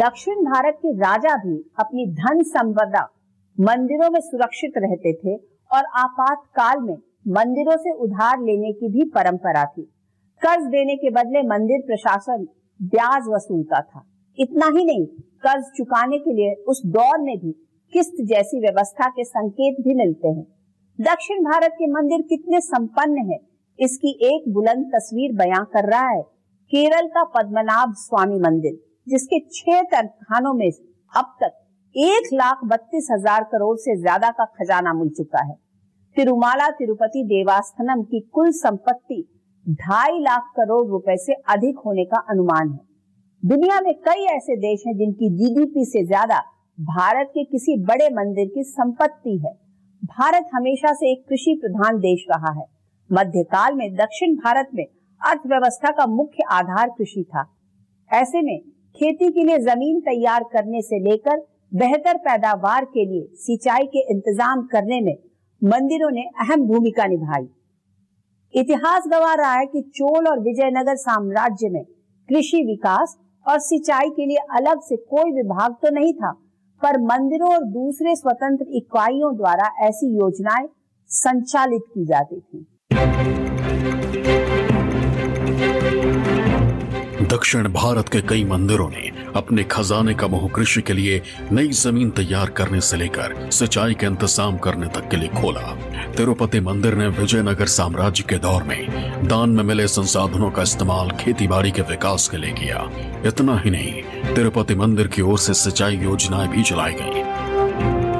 दक्षिण 0.00 0.44
भारत 0.44 0.74
के 0.74 0.92
राजा 0.92 1.34
भी 1.36 1.56
अपनी 1.78 2.06
धन 2.14 2.42
संपदा 2.42 3.02
मंदिरों 3.58 4.08
में 4.10 4.20
सुरक्षित 4.20 4.72
रहते 4.76 5.12
थे 5.12 5.34
और 5.70 5.84
आपातकाल 5.96 6.80
में 6.80 6.96
मंदिरों 7.28 7.76
से 7.76 7.92
उधार 8.04 8.40
लेने 8.40 8.72
की 8.72 8.88
भी 8.88 9.04
परंपरा 9.10 9.64
थी। 9.66 9.82
कर्ज 10.42 10.64
देने 10.66 10.96
के 10.96 11.10
बदले 11.10 11.42
मंदिर 11.48 11.80
प्रशासन 11.86 12.46
ब्याज 12.80 13.28
वसूलता 13.28 13.80
था। 13.80 14.02
इतना 14.38 14.66
ही 14.66 14.84
नहीं, 14.84 15.06
कर्ज 15.44 15.64
चुकाने 15.76 16.18
के 16.18 16.34
लिए 16.34 16.54
उस 16.68 16.82
दौर 16.88 17.20
में 17.20 17.36
भी 17.38 17.52
किस्त 17.92 18.24
जैसी 18.26 18.60
व्यवस्था 18.60 19.08
के 19.08 19.24
संकेत 19.26 19.84
भी 19.84 19.94
मिलते 19.94 20.28
हैं। 20.28 20.44
दक्षिण 20.98 21.44
भारत 21.44 21.72
के 21.72 21.86
मंदिर 21.92 22.22
कितने 22.28 22.60
संपन्न 22.62 23.30
है, 23.30 23.38
इसकी 23.78 24.18
एक 24.26 24.52
बुलंद 24.54 24.90
तस्वीर 24.94 25.36
बयां 25.36 25.64
कर 25.64 25.90
रहा 25.90 26.08
है, 26.08 26.22
केरल 26.72 27.08
का 27.08 27.24
पद्मनाभ 27.34 27.94
स्वामी 27.98 28.40
मंदिर। 28.40 28.78
जिसके 29.06 29.38
छह 29.52 29.82
तनखानों 29.92 30.52
में 30.54 30.70
अब 31.12 31.34
तक 31.40 31.56
एक 31.94 32.28
लाख 32.34 32.60
बत्तीस 32.64 33.08
हज़ार 33.12 33.44
करोड़ 33.44 33.76
से 33.78 33.96
ज़्यादा 33.96 34.30
का 34.30 34.44
खजाना 34.54 34.92
मिल 34.94 35.08
चुका 35.08 35.42
है। 35.44 35.54
तिरुमाला 36.16 36.68
तिरुपति 36.70 37.22
देवास्थनम 37.26 38.02
की 38.02 38.20
कुल 38.32 38.50
संपत्ति 38.54 39.24
ढाई 39.66 40.20
लाख 40.20 40.52
करोड़ 40.56 40.86
रुपए 40.88 41.16
से 41.16 41.34
अधिक 41.50 41.78
होने 41.86 42.04
का 42.04 42.20
अनुमान 42.30 42.70
है। 42.70 42.78
दुनिया 43.42 43.80
में 43.80 43.92
कई 44.00 44.24
ऐसे 44.26 44.56
देश 44.58 44.82
हैं 44.86 44.96
जिनकी 44.96 45.30
जीडीपी 45.36 45.84
से 45.84 46.04
ज़्यादा 46.06 46.38
भारत 46.78 47.30
के 47.34 47.44
किसी 47.46 47.76
बड़े 47.84 48.08
मंदिर 48.14 48.46
की 48.46 48.64
संपत्ति 48.64 49.36
है। 49.38 49.52
भारत 50.02 50.50
हमेशा 50.54 50.92
से 50.92 51.10
एक 51.12 51.24
कृषि 51.28 51.58
प्रधान 51.62 51.98
देश 52.00 52.26
रहा 52.30 52.52
है। 52.52 52.66
मध्यकाल 53.10 53.74
में 53.74 53.94
दक्षिण 53.94 54.34
भारत 54.36 54.68
में 54.74 54.84
अर्थव्यवस्था 54.84 55.90
का 55.90 56.06
मुख्य 56.08 56.44
आधार 56.52 56.88
कृषि 56.88 57.24
था। 57.24 57.44
ऐसे 58.10 58.42
में 58.42 58.58
खेती 59.00 59.30
के 59.32 59.42
लिए 59.44 59.58
ज़मीन 59.58 60.00
तैयार 60.00 60.44
करने 60.52 60.80
से 60.82 60.98
लेकर 61.00 61.36
बेहतर 61.74 62.16
पैदावार 62.18 62.84
के 62.86 63.04
लिए 63.04 63.28
सिंचाई 63.36 63.86
के 63.86 64.00
इंतज़ाम 64.12 64.62
करने 64.66 65.00
में 65.00 65.16
मंदिरों 65.62 66.10
ने 66.10 66.24
अहम 66.40 66.66
भूमिका 66.68 67.06
निभाई। 67.06 67.46
इतिहास 68.54 69.04
गवा 69.08 69.32
रहा 69.34 69.52
है 69.52 69.66
कि 69.66 69.82
चोल 69.94 70.28
और 70.28 70.40
विजयनगर 70.40 70.96
साम्राज्य 70.98 71.68
में 71.68 71.82
कृषि 72.28 72.62
विकास 72.64 73.16
और 73.46 73.58
सिंचाई 73.60 74.10
के 74.10 74.26
लिए 74.26 74.44
अलग 74.56 74.80
से 74.82 74.96
कोई 74.96 75.32
विभाग 75.32 75.76
तो 75.82 75.94
नहीं 75.94 76.12
था, 76.14 76.32
पर 76.82 77.00
मंदिरों 77.04 77.52
और 77.54 77.64
दूसरे 77.72 78.14
स्वतंत्र 78.16 78.66
इकाइयों 78.76 79.36
द्वारा 79.36 79.72
ऐसी 79.88 80.14
योजनाएँ 80.16 80.68
संचालित 81.10 81.90
की 81.94 82.04
जाती 82.06 82.40
थी। 82.40 83.69
दक्षिण 87.20 87.68
भारत 87.68 88.08
के 88.08 88.20
कई 88.20 88.44
मंदिरों 88.44 88.88
ने 88.90 89.10
अपने 89.36 89.62
खजाने 89.64 90.14
का 90.14 90.26
मुँह 90.26 90.48
कृषि 90.48 90.80
के 90.80 90.92
लिए 90.92 91.20
नई 91.52 91.68
ज़मीन 91.68 92.10
तैयार 92.10 92.50
करने 92.50 92.80
से 92.80 92.96
लेकर 92.96 93.34
सिंचाई 93.50 93.94
के 93.94 94.06
इंतज़ाम 94.06 94.58
करने 94.58 94.86
तक 94.86 95.08
के 95.10 95.16
लिए 95.16 95.28
खोला। 95.28 95.74
तिरुपति 96.16 96.60
मंदिर 96.60 96.94
ने 96.94 97.08
विजयनगर 97.08 97.66
साम्राज्य 97.66 98.24
के 98.28 98.38
दौर 98.38 98.62
में 98.62 99.28
दान 99.28 99.50
में 99.50 99.64
मिले 99.64 99.88
संसाधनों 99.88 100.50
का 100.50 100.62
इस्तेमाल 100.62 101.10
खेती 101.20 101.48
बाड़ी 101.48 101.70
के 101.70 101.82
विकास 101.82 102.28
के 102.28 102.36
लिए 102.36 102.52
किया। 102.52 102.88
इतना 103.26 103.58
ही 103.58 103.70
नहीं, 103.70 104.02
तिरुपति 104.34 104.74
मंदिर 104.74 105.08
की 105.08 105.22
ओर 105.22 105.38
से 105.38 105.54
सिंचाई 105.54 105.96
योजनाएँ 105.96 106.48
भी 106.48 106.62
चलाई 106.62 106.94
गई। 107.00 107.28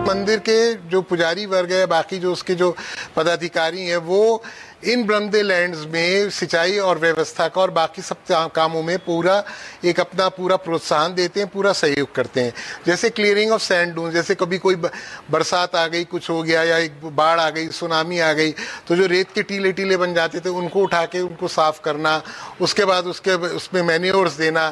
मंदिर 0.08 0.38
के 0.38 0.74
जो 0.90 1.00
पुजारी 1.02 1.46
वर्ग 1.46 1.72
है, 1.72 1.86
बाकी 1.86 2.18
जो 2.18 2.32
उसके 2.32 2.54
जो 2.54 2.74
पदाधिकारी 3.16 3.82
हैं, 3.82 3.96
वो 3.96 4.42
इन 4.82 5.02
ब्रह्मदे 5.06 5.42
लैंड्स 5.42 5.84
में 5.86 6.30
सिंचाई 6.30 6.78
और 6.78 6.98
व्यवस्था 6.98 7.46
का 7.48 7.60
और 7.60 7.70
बाकी 7.70 8.02
सब 8.02 8.50
कामों 8.54 8.82
में 8.82 8.98
पूरा 8.98 9.42
एक 9.84 10.00
अपना 10.00 10.28
पूरा 10.30 10.56
प्रोत्साहन 10.58 11.14
देते 11.14 11.40
हैं, 11.40 11.48
पूरा 11.48 11.72
सहयोग 11.72 12.14
करते 12.14 12.40
हैं। 12.40 12.52
जैसे 12.86 13.10
क्लियरिंग 13.10 13.52
ऑफ़ 13.52 13.62
सैंड 13.62 13.94
डून 13.94 14.10
जैसे 14.10 14.34
कभी 14.34 14.58
कोई 14.58 14.76
बरसात 14.76 15.74
आ 15.76 15.86
गई, 15.86 16.04
कुछ 16.04 16.30
हो 16.30 16.42
गया 16.42 16.62
या 16.62 16.78
एक 16.78 17.00
बाढ़ 17.06 17.40
आ 17.40 17.48
गई 17.50 17.68
सुनामी 17.70 18.18
आ 18.20 18.32
गई 18.32 18.50
तो 18.88 18.96
जो 18.96 19.06
रेत 19.06 19.32
के 19.34 19.42
टीले 19.42 19.72
टीले 19.72 19.96
बन 19.96 20.14
जाते 20.14 20.40
थे, 20.40 20.48
उनको 20.50 20.82
उठा 20.82 21.04
के 21.06 21.20
उनको 21.20 21.48
साफ़ 21.50 21.80
करना, 21.80 22.22
उसके 22.60 22.84
बाद 22.84 23.06
उसके 23.06 23.34
उसमें 23.34 23.82
मैन्योर्स 23.82 24.32
देना, 24.34 24.68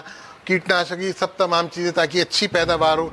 कीटनाशक, 0.47 0.99
ये 1.01 1.12
सब 1.12 1.37
तमाम 1.38 1.68
चीज़ें 1.68 1.92
ताकि 1.92 2.21
अच्छी 2.21 2.47
पैदावार 2.49 2.99
हो। 2.99 3.12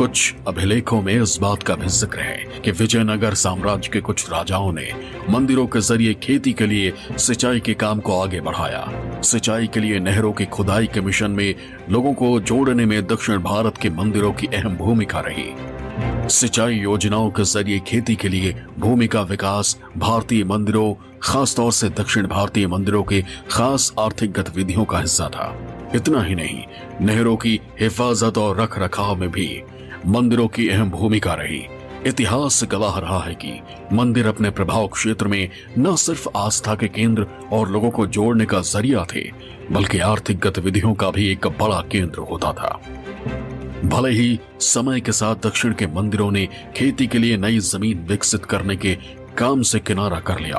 कुछ 0.00 0.34
अभिलेखों 0.48 1.00
में 1.02 1.12
इस 1.12 1.36
बात 1.40 1.62
का 1.62 1.74
भी 1.76 1.86
ज़िक्र 1.86 2.20
है 2.20 2.60
कि 2.64 2.70
विजयनगर 2.70 3.34
साम्राज्य 3.34 3.90
के 3.92 4.00
कुछ 4.00 4.30
राजाओं 4.30 4.72
ने 4.72 4.86
मंदिरों 5.30 5.66
के 5.66 5.80
ज़रिए 5.80 6.14
खेती 6.14 6.52
के 6.52 6.66
लिए 6.66 6.92
सिंचाई 7.16 7.60
के 7.60 7.74
काम 7.74 8.00
को 8.00 8.20
आगे 8.20 8.40
बढ़ाया। 8.40 9.20
सिंचाई 9.22 9.66
के 9.66 9.80
लिए 9.80 9.98
नहरों 9.98 10.32
की 10.32 10.44
खुदाई 10.46 10.86
के 10.86 11.00
मिशन 11.00 11.30
में 11.30 11.54
लोगों 11.90 12.12
को 12.12 12.40
जोड़ने 12.40 12.86
में 12.86 13.06
दक्षिण 13.06 13.38
भारत 13.38 13.78
के 13.78 13.90
मंदिरों 13.90 14.32
की 14.32 14.46
अहम 14.46 14.76
भूमिका 14.76 15.20
रही। 15.20 16.28
सिंचाई 16.30 16.74
योजनाओं 16.74 17.30
के 17.30 17.44
ज़रिए 17.44 17.78
खेती 17.78 18.16
के 18.16 18.28
लिए 18.28 18.54
भूमि 18.78 19.06
का 19.06 19.22
विकास 19.22 19.76
भारतीय 19.96 20.44
मंदिरों, 20.44 20.94
खासतौर 21.22 21.72
से 21.72 21.88
दक्षिण 21.90 22.26
भारतीय 22.26 22.66
मंदिरों 22.66 23.02
के 23.02 23.22
खास 23.50 23.92
आर्थिक 23.98 24.32
गतिविधियों 24.32 24.84
का 24.84 24.98
हिस्सा 24.98 25.28
था। 25.28 25.54
इतना 25.94 26.22
ही 26.22 26.34
नहीं, 26.34 26.62
नहरों 27.00 27.36
की 27.36 27.60
हिफाजत 27.80 28.38
और 28.38 28.60
रख 28.60 28.78
रखाव 28.78 29.16
में 29.16 29.30
भी 29.30 29.46
मंदिरों 30.06 30.48
की 30.48 30.68
अहम 30.68 30.90
भूमिका 30.90 31.34
रही। 31.34 31.66
इतिहास 32.06 32.64
गवाह 32.64 32.98
रहा 32.98 33.18
है 33.20 33.34
कि 33.34 33.60
मंदिर 33.92 34.26
अपने 34.26 34.50
प्रभाव 34.50 34.86
क्षेत्र 34.88 35.26
में 35.26 35.48
न 35.78 35.96
सिर्फ़ 35.96 36.28
आस्था 36.36 36.74
के 36.74 36.88
केंद्र 36.88 37.26
और 37.52 37.70
लोगों 37.70 37.90
को 37.90 38.06
जोड़ने 38.06 38.44
का 38.44 38.60
ज़रिया 38.60 39.04
थे, 39.14 39.30
बल्कि 39.72 39.98
आर्थिक 39.98 40.38
गतिविधियों 40.38 40.94
का 40.94 41.10
भी 41.10 41.32
एक 41.32 41.46
बड़ा 41.46 41.80
केंद्र 41.80 42.18
होता 42.18 42.52
था। 42.52 42.80
भले 43.84 44.10
ही 44.10 44.38
समय 44.60 45.00
के 45.00 45.12
साथ 45.12 45.36
दक्षिण 45.36 45.72
के 45.72 45.86
मंदिरों 45.86 46.30
ने 46.30 46.48
खेती 46.76 47.06
के 47.06 47.18
लिए 47.18 47.36
नई 47.36 47.58
ज़मीन 47.58 47.98
विकसित 47.98 48.44
करने 48.44 48.76
के 48.76 48.98
काम 49.38 49.62
से 49.62 49.78
किनारा 49.78 50.20
कर 50.20 50.40
लिया 50.40 50.58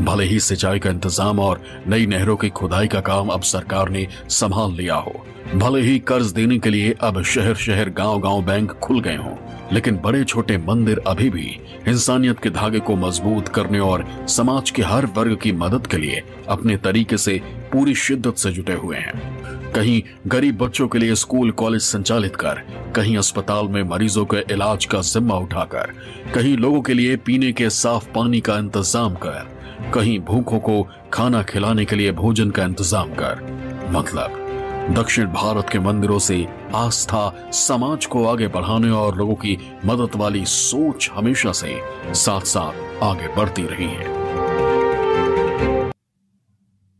भले 0.00 0.24
ही 0.24 0.38
सिंचाई 0.40 0.78
का 0.78 0.90
इंतज़ाम 0.90 1.38
और 1.40 1.60
नई 1.88 2.06
नहरों 2.06 2.36
की 2.36 2.48
खुदाई 2.50 2.88
का 2.88 3.00
काम 3.00 3.28
अब 3.28 3.42
सरकार 3.42 3.88
ने 3.88 4.06
संभाल 4.30 4.72
लिया 4.72 4.94
हो, 4.94 5.12
भले 5.54 5.80
ही 5.80 5.98
कर्ज 5.98 6.32
देने 6.32 6.58
के 6.58 6.70
लिए 6.70 6.94
अब 7.00 7.22
शहर 7.22 7.54
शहर 7.54 7.90
गाँव 7.90 8.20
गाँव 8.20 8.42
बैंक 8.44 8.72
खुल 8.72 9.00
गए 9.00 9.16
हों, 9.16 9.34
लेकिन 9.72 9.96
बड़े 9.96 10.22
छोटे 10.24 10.56
मंदिर 10.58 11.02
अभी 11.06 11.30
भी 11.30 11.46
इंसानियत 11.88 12.40
के 12.40 12.50
धागे 12.50 12.80
को 12.80 12.96
मज़बूत 12.96 13.48
करने 13.48 13.80
और 13.80 14.06
समाज 14.28 14.70
के 14.70 14.82
हर 14.82 15.06
वर्ग 15.16 15.38
की 15.42 15.52
मदद 15.54 15.86
के 15.86 15.96
लिए 15.96 16.22
अपने 16.48 16.76
तरीके 16.78 17.18
से 17.18 17.40
पूरी 17.72 17.94
शिद्दत 17.94 18.36
से 18.36 18.50
जुटे 18.52 18.72
हुए 18.72 18.96
हैं। 18.96 19.72
कहीं 19.72 20.02
गरीब 20.26 20.58
बच्चों 20.58 20.88
के 20.88 20.98
लिए 20.98 21.14
स्कूल 21.14 21.50
कॉलेज 21.50 21.82
संचालित 21.82 22.36
कर, 22.36 22.62
कहीं 22.96 23.16
अस्पताल 23.18 23.68
में 23.68 23.82
मरीजों 23.82 24.24
के 24.24 24.44
इलाज 24.52 24.84
का 24.84 25.00
जिम्मा 25.02 25.34
उठाकर, 25.34 25.92
कहीं 26.34 26.56
लोगों 26.56 26.80
के 26.82 26.94
लिए 26.94 27.16
पीने 27.16 27.52
के 27.52 27.70
साफ़ 27.70 28.12
पानी 28.14 28.40
का 28.40 28.58
इंतज़ाम 28.58 29.14
कर 29.14 29.50
कहीं 29.90 30.18
भूखों 30.20 30.58
को 30.60 30.82
खाना 31.12 31.42
खिलाने 31.42 31.84
के 31.84 31.96
लिए 31.96 32.12
भोजन 32.12 32.50
का 32.50 32.64
इंतज़ाम 32.64 33.10
कर। 33.14 33.40
मतलब 33.92 34.38
दक्षिण 34.90 35.26
भारत 35.26 35.68
के 35.68 35.78
मंदिरों 35.78 36.18
से 36.18 36.36
आस्था 36.74 37.50
समाज 37.52 38.06
को 38.06 38.24
आगे 38.26 38.48
बढ़ाने 38.48 38.90
और 38.90 39.16
लोगों 39.16 39.34
की 39.34 39.56
मदद 39.84 40.16
वाली 40.16 40.44
सोच 40.46 41.10
हमेशा 41.14 41.52
से 41.52 41.76
साथ 42.16 42.46
साथ 42.48 43.02
आगे 43.04 43.34
बढ़ती 43.36 43.66
रही 43.66 43.88
है। 43.88 44.20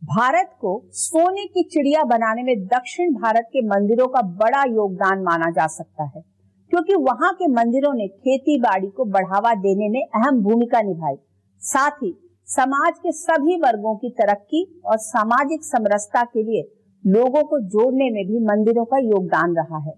भारत 0.01 0.55
को 0.61 0.71
सोने 0.93 1.45
की 1.45 1.63
चिड़िया 1.63 2.03
बनाने 2.05 2.43
में 2.43 2.65
दक्षिण 2.67 3.13
भारत 3.13 3.49
के 3.53 3.61
मंदिरों 3.67 4.07
का 4.07 4.21
बड़ा 4.37 4.63
योगदान 4.65 5.23
माना 5.23 5.49
जा 5.51 5.67
सकता 5.69 6.03
है, 6.05 6.23
क्योंकि 6.71 6.95
वहाँ 7.01 7.33
के 7.33 7.47
मंदिरों 7.51 7.93
ने 7.93 8.07
खेती 8.07 8.59
बाड़ी 8.61 8.87
को 8.87 9.05
बढ़ावा 9.05 9.53
देने 9.61 9.89
में 9.89 10.03
अहम 10.03 10.41
भूमिका 10.41 10.81
निभाई। 10.81 11.15
साथ 11.61 12.03
ही 12.03 12.13
समाज 12.53 12.97
के 12.99 13.11
सभी 13.11 13.55
वर्गों 13.57 13.95
की 13.95 14.09
तरक्की 14.09 14.63
और 14.85 14.97
सामाजिक 14.97 15.63
समरसता 15.63 16.23
के 16.23 16.43
लिए 16.43 16.61
लोगों 17.03 17.43
को 17.43 17.59
जोड़ने 17.59 18.09
में 18.11 18.25
भी 18.27 18.39
मंदिरों 18.39 18.83
का 18.85 18.97
योगदान 18.97 19.55
रहा 19.55 19.79
है। 19.79 19.93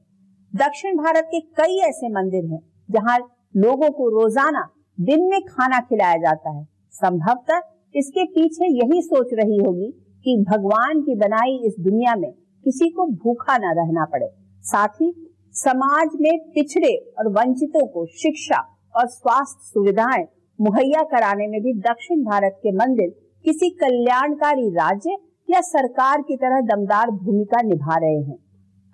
दक्षिण 0.53 0.97
भारत 0.97 1.27
के 1.31 1.39
कई 1.57 1.77
ऐसे 1.79 2.09
मंदिर 2.09 2.45
हैं 2.45 2.59
जहाँ 2.89 3.17
लोगों 3.55 3.89
को 3.89 4.07
रोज़ाना 4.11 4.61
दिन 4.97 5.23
में 5.23 5.41
खाना 5.41 5.79
खिलाया 5.79 6.17
जाता 6.17 6.49
है। 6.49 6.63
संभवतः 6.93 7.61
इसके 7.95 8.23
पीछे 8.25 8.71
यही 8.73 9.01
सोच 9.01 9.33
रही 9.33 9.57
होगी 9.57 9.91
कि 10.25 10.37
भगवान 10.49 11.01
की 11.01 11.15
बनाई 11.15 11.59
इस 11.67 11.75
दुनिया 11.79 12.15
में 12.15 12.31
किसी 12.65 12.89
को 12.89 13.05
भूखा 13.23 13.57
न 13.57 13.73
रहना 13.77 14.05
पड़े। 14.05 14.29
साथ 14.63 15.01
ही 15.01 15.13
समाज 15.55 16.15
में 16.21 16.37
पिछड़े 16.55 16.95
और 17.19 17.31
वंचितों 17.31 17.85
को 17.87 18.05
शिक्षा 18.05 18.61
और 18.95 19.07
स्वास्थ्य 19.09 19.71
सुविधाएँ 19.73 20.25
मुहैया 20.59 21.01
कराने 21.03 21.47
में 21.47 21.59
भी 21.61 21.73
दक्षिण 21.81 22.23
भारत 22.23 22.59
के 22.63 22.71
मंदिर 22.73 23.09
किसी 23.45 23.69
कल्याणकारी 23.79 24.69
राज्य 24.75 25.17
या 25.49 25.61
सरकार 25.63 26.21
की 26.21 26.35
तरह 26.35 26.61
दमदार 26.65 27.11
भूमिका 27.13 27.61
निभा 27.61 27.97
रहे 27.97 28.21
हैं। 28.21 28.37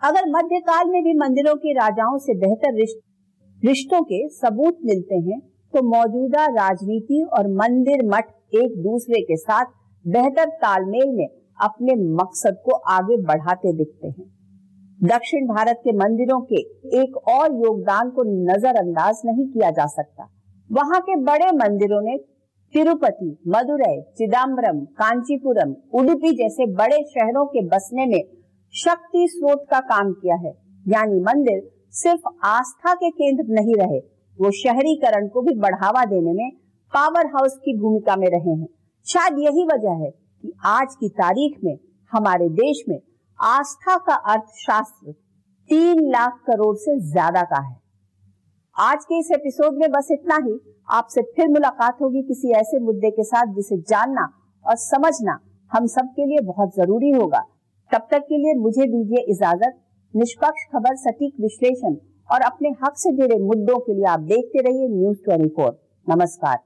अगर 0.02 0.30
मध्यकाल 0.30 0.90
में 0.90 1.04
भी 1.04 1.14
मंदिरों 1.18 1.56
के 1.58 1.74
राजाओं 1.74 2.18
से 2.18 2.38
बेहतर 2.38 2.74
रिश्तों 3.62 4.02
के 4.04 4.28
सबूत 4.32 4.80
मिलते 4.86 5.16
हैं 5.22 5.40
तो 5.74 5.84
मौजूदा 5.90 6.46
राजनीति 6.56 7.22
और 7.34 7.48
मंदिर 7.56 8.06
मठ 8.06 8.32
एक 8.56 8.82
दूसरे 8.84 9.22
के 9.22 9.38
साथ 9.38 9.66
बेहतर 10.06 10.50
तालमेल 10.58 11.16
में 11.18 11.28
अपने 11.60 11.96
मकसद 12.16 12.62
को 12.66 12.76
आगे 12.92 13.18
बढ़ाते 13.24 13.74
दिखते 13.74 14.08
हैं। 14.08 14.30
दक्षिण 15.08 15.48
भारत 15.48 15.82
के 15.84 15.92
मंदिरों 15.98 16.42
के 16.44 16.62
एक 17.02 17.18
और 17.30 17.56
योगदान 17.58 18.10
को 18.10 18.24
नजरअंदाज 18.44 19.22
नहीं 19.26 19.48
किया 19.48 19.72
जा 19.72 19.86
सकता। 19.92 20.30
वहाँ 20.72 21.00
के 21.02 21.16
बड़े 21.22 21.52
मंदिरों 21.54 22.02
ने 22.02 22.18
तिरुपति 22.74 23.30
मदुरई 23.48 24.02
चिदम्बरम 24.18 24.80
कांचीपुरम, 24.98 25.74
उडुपी 25.94 26.32
जैसे 26.34 26.66
बड़े 26.74 27.02
शहरों 27.06 27.46
के 27.46 27.66
बसने 27.68 28.06
में 28.06 28.22
शक्ति 28.74 29.28
स्रोत 29.28 29.66
का 29.72 29.80
काम 29.88 30.12
किया 30.14 30.36
है। 30.38 30.54
यानी 30.86 31.20
मंदिर 31.22 31.62
सिर्फ़ 31.94 32.30
आस्था 32.46 32.94
के 32.94 33.10
केंद्र 33.12 33.54
नहीं 33.54 33.76
रहे, 33.76 34.00
वो 34.38 34.52
शहरीकरण 34.54 35.28
को 35.28 35.42
भी 35.42 35.56
बढ़ावा 35.60 36.06
देने 36.06 36.34
में 36.34 36.52
पावर 36.94 37.28
हाउस 37.28 37.58
की 37.58 37.78
भूमिका 37.80 38.16
में 38.16 38.28
रहे 38.30 38.52
हैं। 38.52 38.68
शायद 39.08 39.40
यही 39.40 39.66
वजह 39.66 40.04
है 40.04 40.10
कि 40.10 40.54
आज 40.68 40.96
की 40.96 41.10
तारीख 41.20 41.60
में 41.64 41.78
हमारे 42.12 42.50
देश 42.56 42.84
में 42.90 43.00
आस्था 43.40 43.98
का 43.98 44.16
अर्थशास्त्र 44.34 45.12
तीन 45.70 46.10
लाख 46.12 46.42
करोड़ 46.48 46.76
से 46.78 47.00
ज़्यादा 47.02 47.42
का 47.44 47.62
है। 47.62 47.81
आज 48.80 49.06
के 49.06 49.20
इस 49.20 49.32
एपिसोड 49.32 49.78
में 49.78 49.92
बस 49.92 50.08
इतना 50.12 50.36
ही। 50.36 50.76
आपसे 50.90 51.22
फिर 51.22 51.48
मुलाकात 51.48 51.98
होगी 52.02 52.22
किसी 52.22 52.52
ऐसे 52.52 52.80
मुद्दे 52.80 53.12
के 53.12 53.24
साथ 53.24 53.54
जिसे 53.56 53.78
जानना 53.78 54.30
और 54.68 54.76
समझना 54.76 55.40
हम 55.72 55.86
सब 55.86 56.06
के 56.06 56.26
लिए 56.26 56.40
बहुत 56.40 56.76
ज़रूरी 56.76 57.10
होगा। 57.10 57.40
तब 57.92 58.08
तक 58.12 58.20
के 58.20 58.38
लिए 58.38 58.54
मुझे 58.54 58.86
दीजिए 58.86 59.24
इजाज़त। 59.32 59.76
निष्पक्ष 60.16 60.64
खबर, 60.74 60.96
सटीक 60.96 61.34
विश्लेषण 61.42 61.96
और 62.32 62.42
अपने 62.42 62.70
हक 62.70 62.94
से 62.96 63.12
जुड़े 63.12 63.40
मुद्दों 63.40 63.80
के 63.80 63.94
लिए 63.94 64.06
आप 64.06 64.20
देखते 64.20 64.60
रहिए 64.60 64.88
न्यूज़ 64.88 65.18
ट्वेंटी 65.18 65.70
नमस्कार। 66.08 66.60